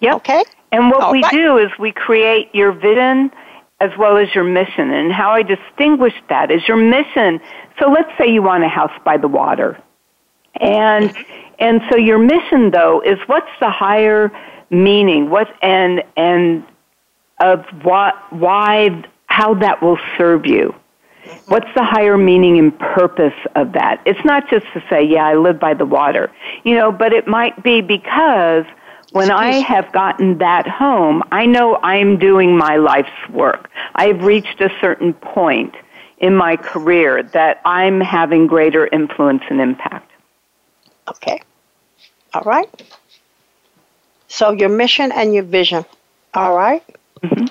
[0.00, 0.16] Yep.
[0.16, 0.44] Okay.
[0.74, 1.32] And what All we right.
[1.32, 3.30] do is we create your vision
[3.80, 4.90] as well as your mission.
[4.90, 7.40] And how I distinguish that is your mission.
[7.78, 9.80] So let's say you want a house by the water.
[10.60, 11.16] And
[11.60, 14.32] and so your mission though is what's the higher
[14.68, 15.30] meaning?
[15.30, 16.64] What and and
[17.40, 20.74] of what why how that will serve you.
[21.24, 21.52] Mm-hmm.
[21.52, 24.02] What's the higher meaning and purpose of that?
[24.06, 26.32] It's not just to say, yeah, I live by the water,
[26.64, 28.64] you know, but it might be because
[29.14, 33.70] when I have gotten that home, I know I'm doing my life's work.
[33.94, 35.72] I've reached a certain point
[36.18, 40.10] in my career that I'm having greater influence and impact.
[41.06, 41.40] Okay.
[42.34, 42.68] All right.
[44.26, 45.84] So your mission and your vision.
[46.34, 46.82] All right?
[47.22, 47.44] mm-hmm.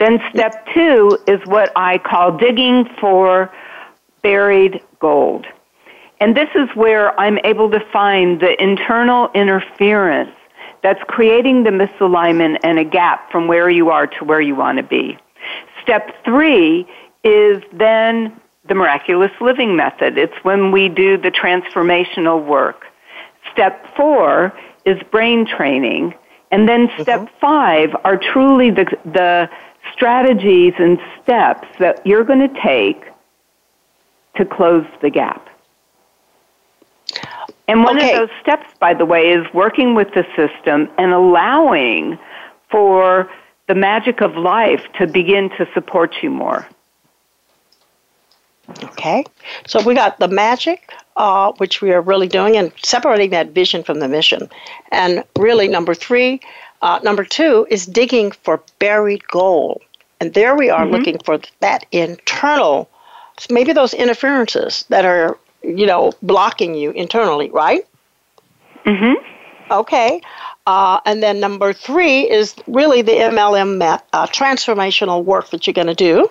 [0.00, 3.52] Then step two is what I call digging for
[4.22, 5.46] buried gold.
[6.18, 10.32] And this is where I'm able to find the internal interference
[10.82, 14.78] that's creating the misalignment and a gap from where you are to where you want
[14.78, 15.18] to be.
[15.82, 16.86] Step three
[17.24, 20.18] is then the miraculous living method.
[20.18, 22.84] It's when we do the transformational work.
[23.52, 24.52] Step four
[24.84, 26.14] is brain training.
[26.50, 27.38] And then step mm-hmm.
[27.40, 29.50] five are truly the, the
[29.92, 33.04] strategies and steps that you're going to take
[34.36, 35.47] to close the gap.
[37.68, 38.14] And one okay.
[38.14, 42.18] of those steps, by the way, is working with the system and allowing
[42.70, 43.30] for
[43.66, 46.66] the magic of life to begin to support you more.
[48.82, 49.24] Okay,
[49.66, 53.82] so we got the magic, uh, which we are really doing, and separating that vision
[53.82, 54.48] from the mission.
[54.92, 56.40] And really, number three,
[56.82, 59.82] uh, number two is digging for buried gold.
[60.20, 60.94] And there we are mm-hmm.
[60.94, 62.90] looking for that internal,
[63.50, 65.38] maybe those interferences that are,
[65.68, 67.86] you know, blocking you internally, right?
[68.84, 69.14] Mm-hmm.
[69.70, 70.20] Okay.
[70.66, 75.86] Uh, and then number three is really the MLM uh, transformational work that you're going
[75.86, 76.30] to do.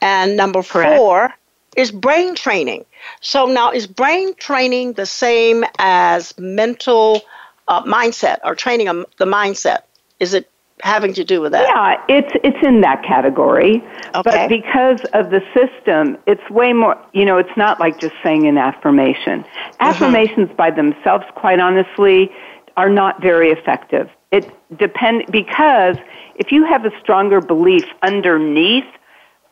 [0.00, 0.96] And number Correct.
[0.96, 1.34] four
[1.76, 2.84] is brain training.
[3.20, 7.22] So now, is brain training the same as mental
[7.68, 8.86] uh, mindset or training
[9.18, 9.82] the mindset?
[10.20, 10.50] Is it
[10.82, 11.66] having to do with that?
[11.68, 13.82] Yeah, it's it's in that category.
[14.14, 14.22] Okay.
[14.22, 17.00] But because of the system, it's way more.
[17.12, 19.42] You know, it's not like just saying an affirmation.
[19.42, 19.76] Mm-hmm.
[19.80, 22.30] Affirmations by themselves, quite honestly,
[22.76, 24.10] are not very effective.
[24.30, 25.96] It depend because
[26.36, 28.84] if you have a stronger belief underneath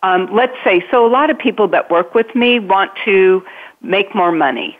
[0.02, 3.42] um, let's say, so a lot of people that work with me want to
[3.82, 4.78] make more money.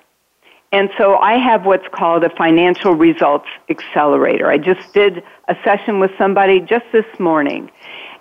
[0.73, 4.49] And so I have what's called a financial results accelerator.
[4.49, 7.71] I just did a session with somebody just this morning.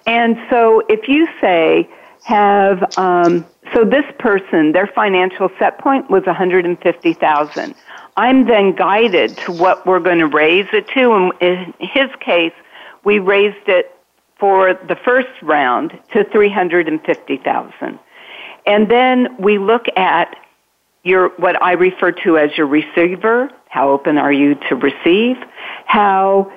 [0.08, 1.88] And so if you say,
[2.24, 7.76] have, um, so this person, their financial set point was 150,000.
[8.18, 11.14] I'm then guided to what we're going to raise it to.
[11.14, 12.54] And in his case,
[13.04, 13.96] we raised it
[14.40, 18.00] for the first round to 350,000.
[18.66, 20.36] And then we look at
[21.04, 23.50] your what I refer to as your receiver.
[23.70, 25.38] How open are you to receive?
[25.86, 26.52] How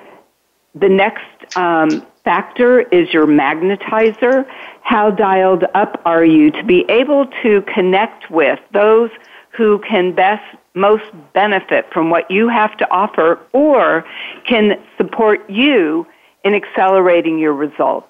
[0.75, 4.45] the next um, factor is your magnetizer.
[4.81, 9.11] How dialed up are you to be able to connect with those
[9.55, 14.03] who can best most benefit from what you have to offer or
[14.47, 16.07] can support you
[16.43, 18.09] in accelerating your results.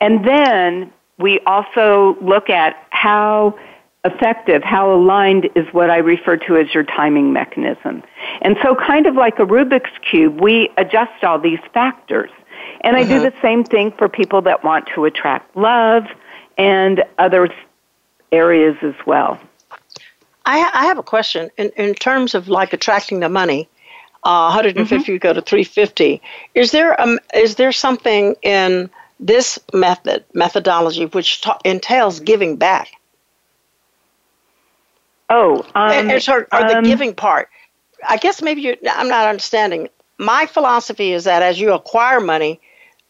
[0.00, 3.58] And then we also look at how
[4.04, 8.02] effective, how aligned is what I refer to as your timing mechanism.
[8.40, 12.30] And so kind of like a Rubik's Cube, we adjust all these factors.
[12.80, 13.24] And I do mm-hmm.
[13.24, 16.04] the same thing for people that want to attract love
[16.58, 17.48] and other
[18.32, 19.38] areas as well.
[20.44, 23.68] I, I have a question in, in terms of like attracting the money
[24.24, 25.12] uh, 150 mm-hmm.
[25.12, 26.20] you go to 350
[26.54, 32.88] is there um, is there something in this method methodology which ta- entails giving back
[35.30, 37.48] oh um, and, and so, or the um, giving part
[38.08, 42.60] i guess maybe you i'm not understanding my philosophy is that as you acquire money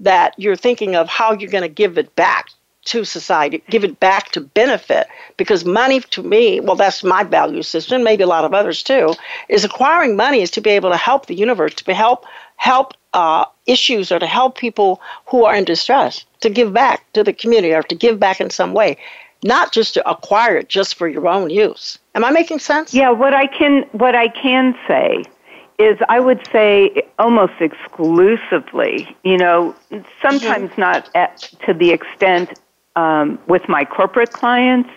[0.00, 2.48] that you're thinking of how you're going to give it back
[2.84, 5.06] to society, give it back to benefit.
[5.36, 9.14] Because money, to me, well, that's my value system, maybe a lot of others too,
[9.48, 13.44] is acquiring money is to be able to help the universe, to help help uh,
[13.66, 17.74] issues or to help people who are in distress, to give back to the community
[17.74, 18.96] or to give back in some way,
[19.44, 21.98] not just to acquire it just for your own use.
[22.14, 22.94] Am I making sense?
[22.94, 23.10] Yeah.
[23.10, 25.24] What I can what I can say
[25.78, 29.74] is I would say almost exclusively, you know,
[30.20, 30.80] sometimes mm-hmm.
[30.80, 32.60] not at, to the extent
[32.94, 34.90] um, with my corporate clients,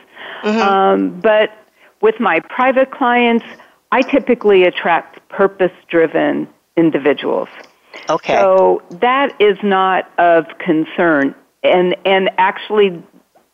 [0.43, 0.61] mm-hmm.
[0.61, 1.51] um, but
[2.01, 3.45] with my private clients,
[3.91, 7.49] I typically attract purpose driven individuals.
[8.09, 8.35] Okay.
[8.35, 11.33] So that is not of concern.
[11.63, 13.01] And, and actually,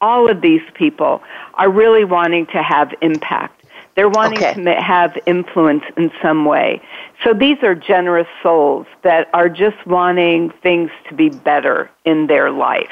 [0.02, 1.22] all of these people
[1.54, 3.64] are really wanting to have impact.
[3.96, 4.64] They're wanting okay.
[4.64, 6.82] to have influence in some way.
[7.24, 12.52] So these are generous souls that are just wanting things to be better in their
[12.52, 12.92] life.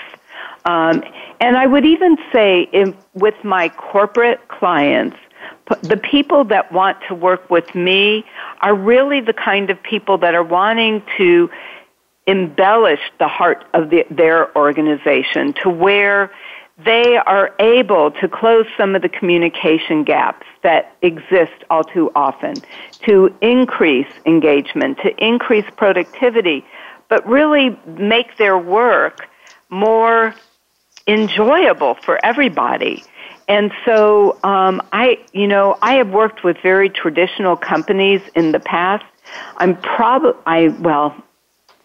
[0.66, 1.04] Um,
[1.40, 5.18] and I would even say in, with my corporate clients,
[5.82, 8.26] the people that want to work with me
[8.62, 11.50] are really the kind of people that are wanting to
[12.28, 16.32] embellish the heart of the, their organization to where
[16.86, 22.56] they are able to close some of the communication gaps that exist all too often,
[23.06, 26.66] to increase engagement, to increase productivity,
[27.10, 29.28] but really make their work
[29.70, 30.34] more
[31.08, 33.04] enjoyable for everybody.
[33.48, 38.60] And so, um, I, you know, I have worked with very traditional companies in the
[38.60, 39.06] past.
[39.58, 41.16] I'm probably, I, well,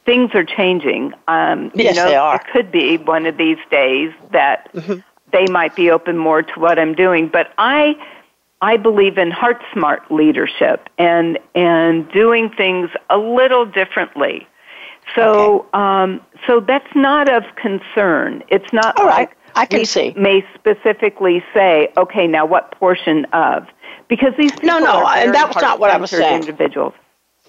[0.04, 1.14] things are changing.
[1.28, 2.36] Um, yes, you know, they are.
[2.36, 5.00] It could be one of these days that mm-hmm.
[5.32, 7.28] they might be open more to what I'm doing.
[7.28, 7.96] But I,
[8.60, 14.46] I believe in heart smart leadership and and doing things a little differently.
[15.14, 15.68] So, okay.
[15.74, 18.42] um, so that's not of concern.
[18.48, 19.38] It's not All like right.
[19.54, 20.14] I can we see.
[20.16, 23.66] may specifically say, okay, now what portion of?
[24.08, 26.40] Because these people no, no, are and that was not what I was saying.
[26.40, 26.94] Individuals.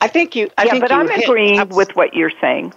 [0.01, 0.49] I think you.
[0.57, 2.73] I yeah, think but I'm hit, agreeing I'm, with what you're saying.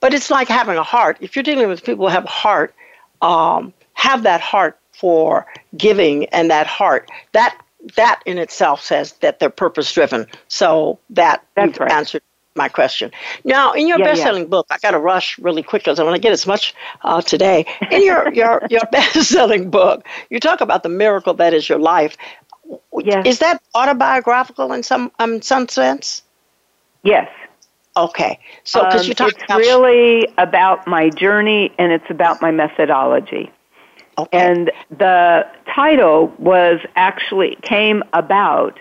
[0.00, 1.18] But it's like having a heart.
[1.20, 2.74] If you're dealing with people who have a heart,
[3.20, 5.46] um, have that heart for
[5.76, 7.58] giving and that heart that
[7.96, 10.26] that in itself says that they're purpose driven.
[10.48, 11.90] So that That's right.
[11.90, 12.22] answered
[12.54, 13.10] my question.
[13.44, 14.48] Now, in your yeah, best-selling yeah.
[14.48, 17.22] book, I got to rush really quick because I want to get as much uh,
[17.22, 17.66] today.
[17.90, 22.16] In your your your best-selling book, you talk about the miracle that is your life.
[22.98, 23.26] Yes.
[23.26, 26.22] Is that autobiographical in some um, some sense?
[27.02, 27.28] Yes.
[27.96, 28.38] Okay.
[28.64, 32.50] So, because um, you talk it's about really about my journey and it's about my
[32.50, 33.50] methodology.
[34.18, 34.38] Okay.
[34.38, 38.78] And the title was actually came about.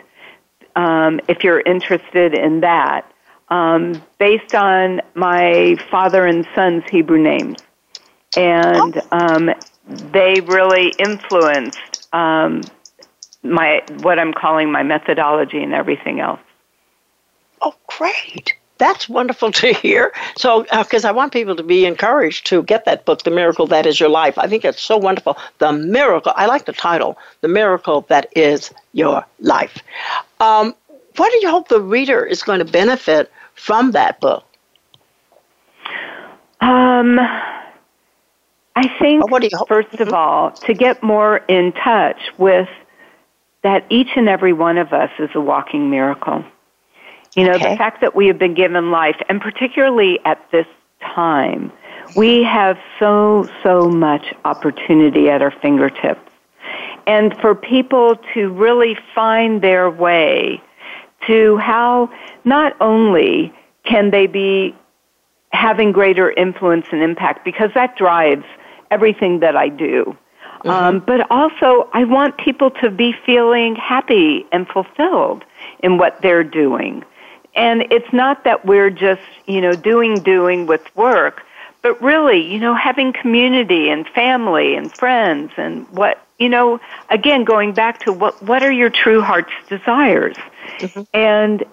[0.76, 3.11] Um, if you're interested in that,
[3.49, 7.57] um, based on my father and son's Hebrew names,
[8.38, 9.17] and Oh.
[9.17, 9.51] um,
[10.13, 12.61] they really influenced um,
[13.43, 16.39] my what I'm calling my methodology and everything else.
[17.62, 18.53] Oh, great.
[18.78, 20.12] That's wonderful to hear.
[20.36, 23.68] So, because uh, I want people to be encouraged to get that book, The Miracle
[23.68, 24.39] That Is Your Life.
[24.39, 25.38] I think it's so wonderful.
[25.59, 29.78] The Miracle, I like the title, The Miracle That Is Your Life.
[30.39, 30.74] Um,
[31.18, 34.43] what do you hope the reader is going to benefit from that book?
[36.62, 39.68] Um, I think, what do you hope?
[39.68, 42.70] first of all, to get more in touch with
[43.64, 46.43] that each and every one of us is a walking miracle.
[47.36, 47.72] You know, Okay.
[47.72, 50.68] the fact that we have been given life, and particularly at this
[51.02, 51.72] time,
[52.16, 56.30] we have so, so much opportunity at our fingertips.
[57.08, 60.62] And for people to really find their way
[61.28, 62.10] to how
[62.44, 63.54] not only
[63.86, 64.76] can they be
[65.54, 68.46] having greater influence and impact, because that drives
[68.90, 70.18] everything that I do.
[70.66, 75.44] Um, but also, I want people to be feeling happy and fulfilled
[75.80, 77.04] in what they're doing.
[77.56, 81.43] And it's not that we're just, you know, doing, doing with work,
[81.82, 86.80] but really, you know, having community and family and friends and what, you know,
[87.10, 90.38] again, going back to what, what are your true heart's desires?
[90.78, 91.02] Mm-hmm.
[91.14, 91.64] And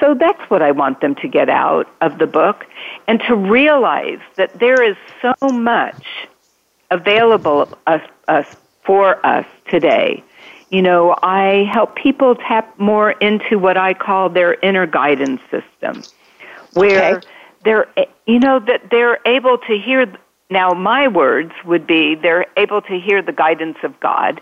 [0.00, 2.66] so that's what I want them to get out of the book
[3.06, 6.28] and to realize that there is so much
[6.90, 10.22] available us, us for us today.
[10.74, 16.02] You know, I help people tap more into what I call their inner guidance system,
[16.72, 17.26] where Okay.
[17.62, 17.86] they're,
[18.26, 20.12] you know, that they're able to hear.
[20.50, 24.40] Now, my words would be they're able to hear the guidance of God.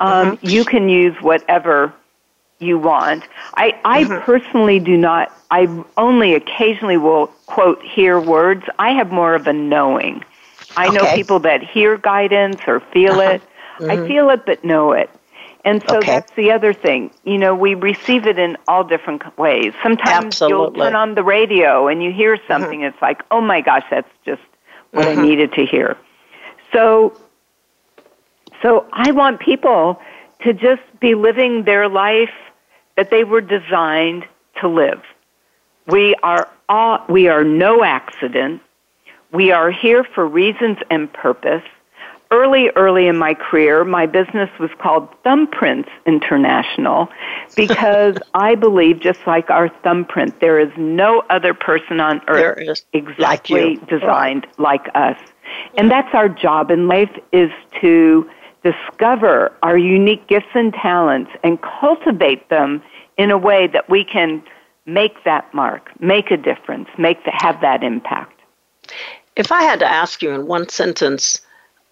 [0.00, 0.46] Um, mm-hmm.
[0.46, 1.92] You can use whatever
[2.60, 3.24] you want.
[3.54, 4.24] I, I mm-hmm.
[4.24, 5.68] personally do not, I
[5.98, 8.64] only occasionally will quote hear words.
[8.78, 10.24] I have more of a knowing.
[10.78, 13.32] I know people that hear guidance or feel uh-huh.
[13.32, 13.42] it.
[13.80, 14.06] I mm-hmm.
[14.06, 15.10] feel it but know it.
[15.64, 16.06] And so Okay.
[16.06, 17.10] that's the other thing.
[17.24, 19.72] You know, we receive it in all different ways.
[19.82, 20.78] Sometimes Absolutely.
[20.78, 22.52] you'll turn on the radio and you hear mm-hmm.
[22.52, 24.42] something, it's like, oh my gosh, that's just
[24.90, 25.22] what I mm-hmm.
[25.22, 25.96] needed to hear.
[26.72, 27.16] So
[28.62, 30.00] so I want people
[30.42, 32.32] to just be living their life
[32.96, 34.26] that they were designed
[34.60, 35.02] to live.
[35.86, 38.62] We are all, we are no accident.
[39.32, 41.64] We are here for reasons and purpose.
[42.30, 47.08] Early, early in my career, my business was called Thumbprints International
[47.56, 53.76] because I believe, just like our thumbprint, there is no other person on earth exactly
[53.76, 55.18] like designed like us.
[55.76, 57.50] And that's our job in life is
[57.80, 58.28] to
[58.64, 62.82] discover our unique gifts and talents and cultivate them
[63.18, 64.42] in a way that we can
[64.86, 68.40] make that mark, make a difference, make the, have that impact.
[69.36, 71.40] If I had to ask you in one sentence,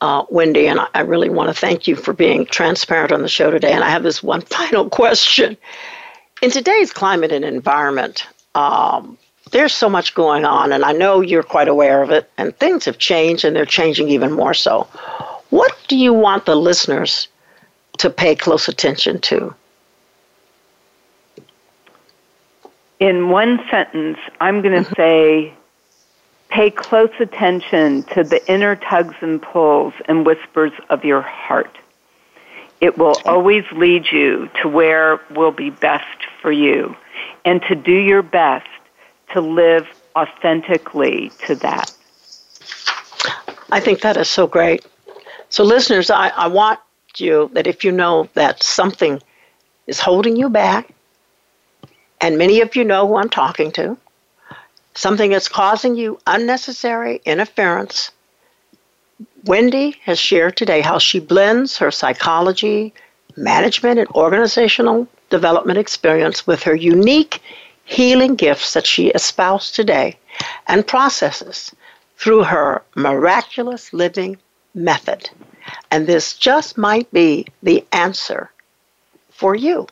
[0.03, 3.29] uh, Wendy, and I, I really want to thank you for being transparent on the
[3.29, 3.73] show today.
[3.73, 5.57] And I have this one final question.
[6.43, 8.27] In today's climate and environment,
[8.57, 9.17] um,
[9.53, 12.85] there's so much going on, and I know you're quite aware of it, and things
[12.87, 14.89] have changed, and they're changing even more so.
[15.51, 17.29] What do you want the listeners
[17.99, 19.55] to pay close attention to?
[22.99, 25.01] In one sentence, I'm going to mm-hmm.
[25.01, 25.55] say
[26.53, 31.79] pay close attention to the inner tugs and pulls and whispers of your heart.
[32.83, 36.95] It will always lead you to where will be best for you
[37.47, 38.69] and to do your best
[39.33, 41.91] to live authentically to that.
[43.71, 44.85] I think that is so great.
[45.49, 46.81] So, listeners, I, I want
[47.17, 49.23] you that if you know that something
[49.87, 50.93] is holding you back,
[52.21, 53.97] and many of you know who I'm talking to,
[54.95, 58.11] something that's causing you unnecessary interference.
[59.45, 62.93] Wendy has shared today how she blends her psychology,
[63.37, 67.43] management, and organizational development experience with her unique
[67.85, 70.17] healing gifts that she espoused today
[70.69, 71.75] and processes
[72.17, 74.37] through her miraculous living
[74.75, 75.29] method.
[75.91, 78.51] And this just might be the answer
[79.31, 79.87] for you.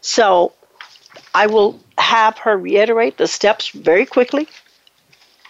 [0.00, 0.52] So
[1.34, 4.48] I will have her reiterate the steps very quickly.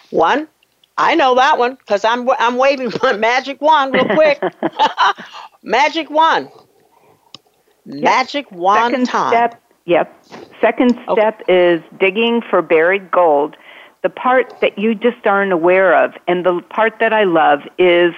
[0.09, 0.47] One,
[0.97, 4.41] I know that one because I'm I'm waving my magic wand real quick.
[5.63, 6.49] magic wand.
[7.85, 9.31] Magic wand Second time.
[9.31, 10.25] Step, yep.
[10.61, 11.73] Second step okay.
[11.73, 13.55] is digging for buried gold.
[14.01, 18.13] The part that you just aren't aware of, and the part that I love is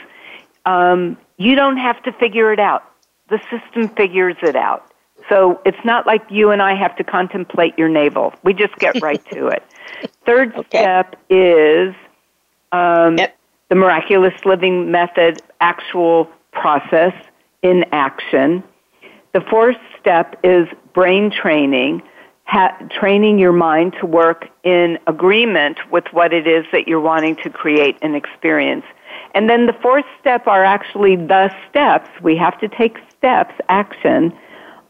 [0.65, 2.83] um, you don't have to figure it out.
[3.29, 4.90] The system figures it out.
[5.31, 8.33] So it's not like you and I have to contemplate your navel.
[8.43, 9.63] We just get right to it.
[10.25, 10.79] Third okay.
[10.79, 11.95] step is
[12.73, 13.37] um, yep.
[13.69, 17.13] the miraculous living method actual process
[17.61, 18.61] in action.
[19.31, 22.03] The fourth step is brain training,
[22.43, 27.37] ha- training your mind to work in agreement with what it is that you're wanting
[27.37, 28.83] to create and experience.
[29.33, 32.09] And then the fourth step are actually the steps.
[32.21, 34.33] We have to take steps, action,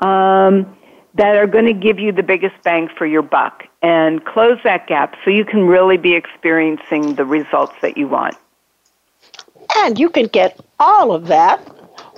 [0.01, 0.77] um,
[1.15, 4.87] that are going to give you the biggest bang for your buck and close that
[4.87, 8.35] gap so you can really be experiencing the results that you want.
[9.77, 11.65] And you can get all of that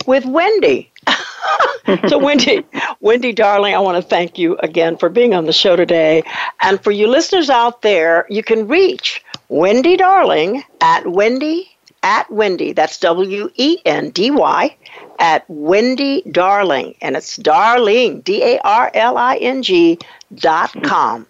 [0.07, 0.91] with Wendy.
[2.07, 2.65] so Wendy,
[2.99, 6.23] Wendy darling, I want to thank you again for being on the show today.
[6.61, 11.69] And for you listeners out there, you can reach Wendy Darling at Wendy
[12.03, 14.75] at Wendy, that's W E N D Y,
[15.19, 19.97] at Wendy Darling, and it's Darling, D A R L I N G
[20.35, 21.25] dot com,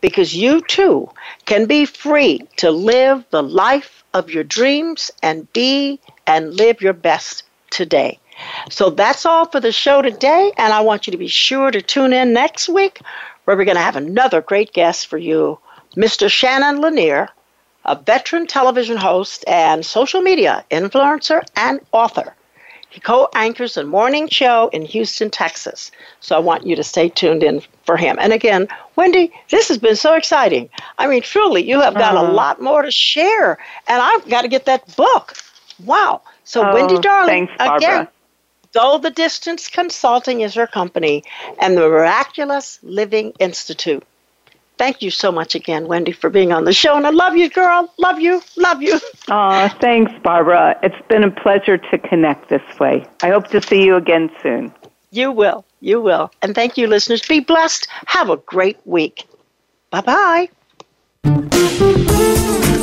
[0.00, 1.08] because you too
[1.44, 6.92] can be free to live the life of your dreams and be and live your
[6.92, 8.18] best today.
[8.68, 11.80] So that's all for the show today, and I want you to be sure to
[11.80, 13.00] tune in next week
[13.44, 15.58] where we're going to have another great guest for you,
[15.96, 16.28] Mr.
[16.28, 17.30] Shannon Lanier
[17.86, 22.34] a veteran television host and social media influencer and author.
[22.90, 25.90] He co anchors a morning show in Houston, Texas.
[26.20, 28.16] So I want you to stay tuned in for him.
[28.18, 30.68] And again, Wendy, this has been so exciting.
[30.98, 32.30] I mean, truly, you have got uh-huh.
[32.30, 33.58] a lot more to share.
[33.86, 35.34] And I've got to get that book.
[35.84, 36.22] Wow.
[36.44, 38.08] So, oh, Wendy Darling, thanks, again,
[38.72, 41.24] Go the Distance Consulting is her company,
[41.58, 44.04] and the Miraculous Living Institute.
[44.78, 46.96] Thank you so much again, Wendy, for being on the show.
[46.96, 47.92] And I love you, girl.
[47.98, 48.42] Love you.
[48.56, 49.00] Love you.
[49.28, 50.78] Aw, thanks, Barbara.
[50.82, 53.06] It's been a pleasure to connect this way.
[53.22, 54.74] I hope to see you again soon.
[55.10, 55.64] You will.
[55.80, 56.30] You will.
[56.42, 57.22] And thank you, listeners.
[57.26, 57.88] Be blessed.
[58.06, 59.26] Have a great week.
[59.90, 60.48] Bye
[61.22, 62.82] bye.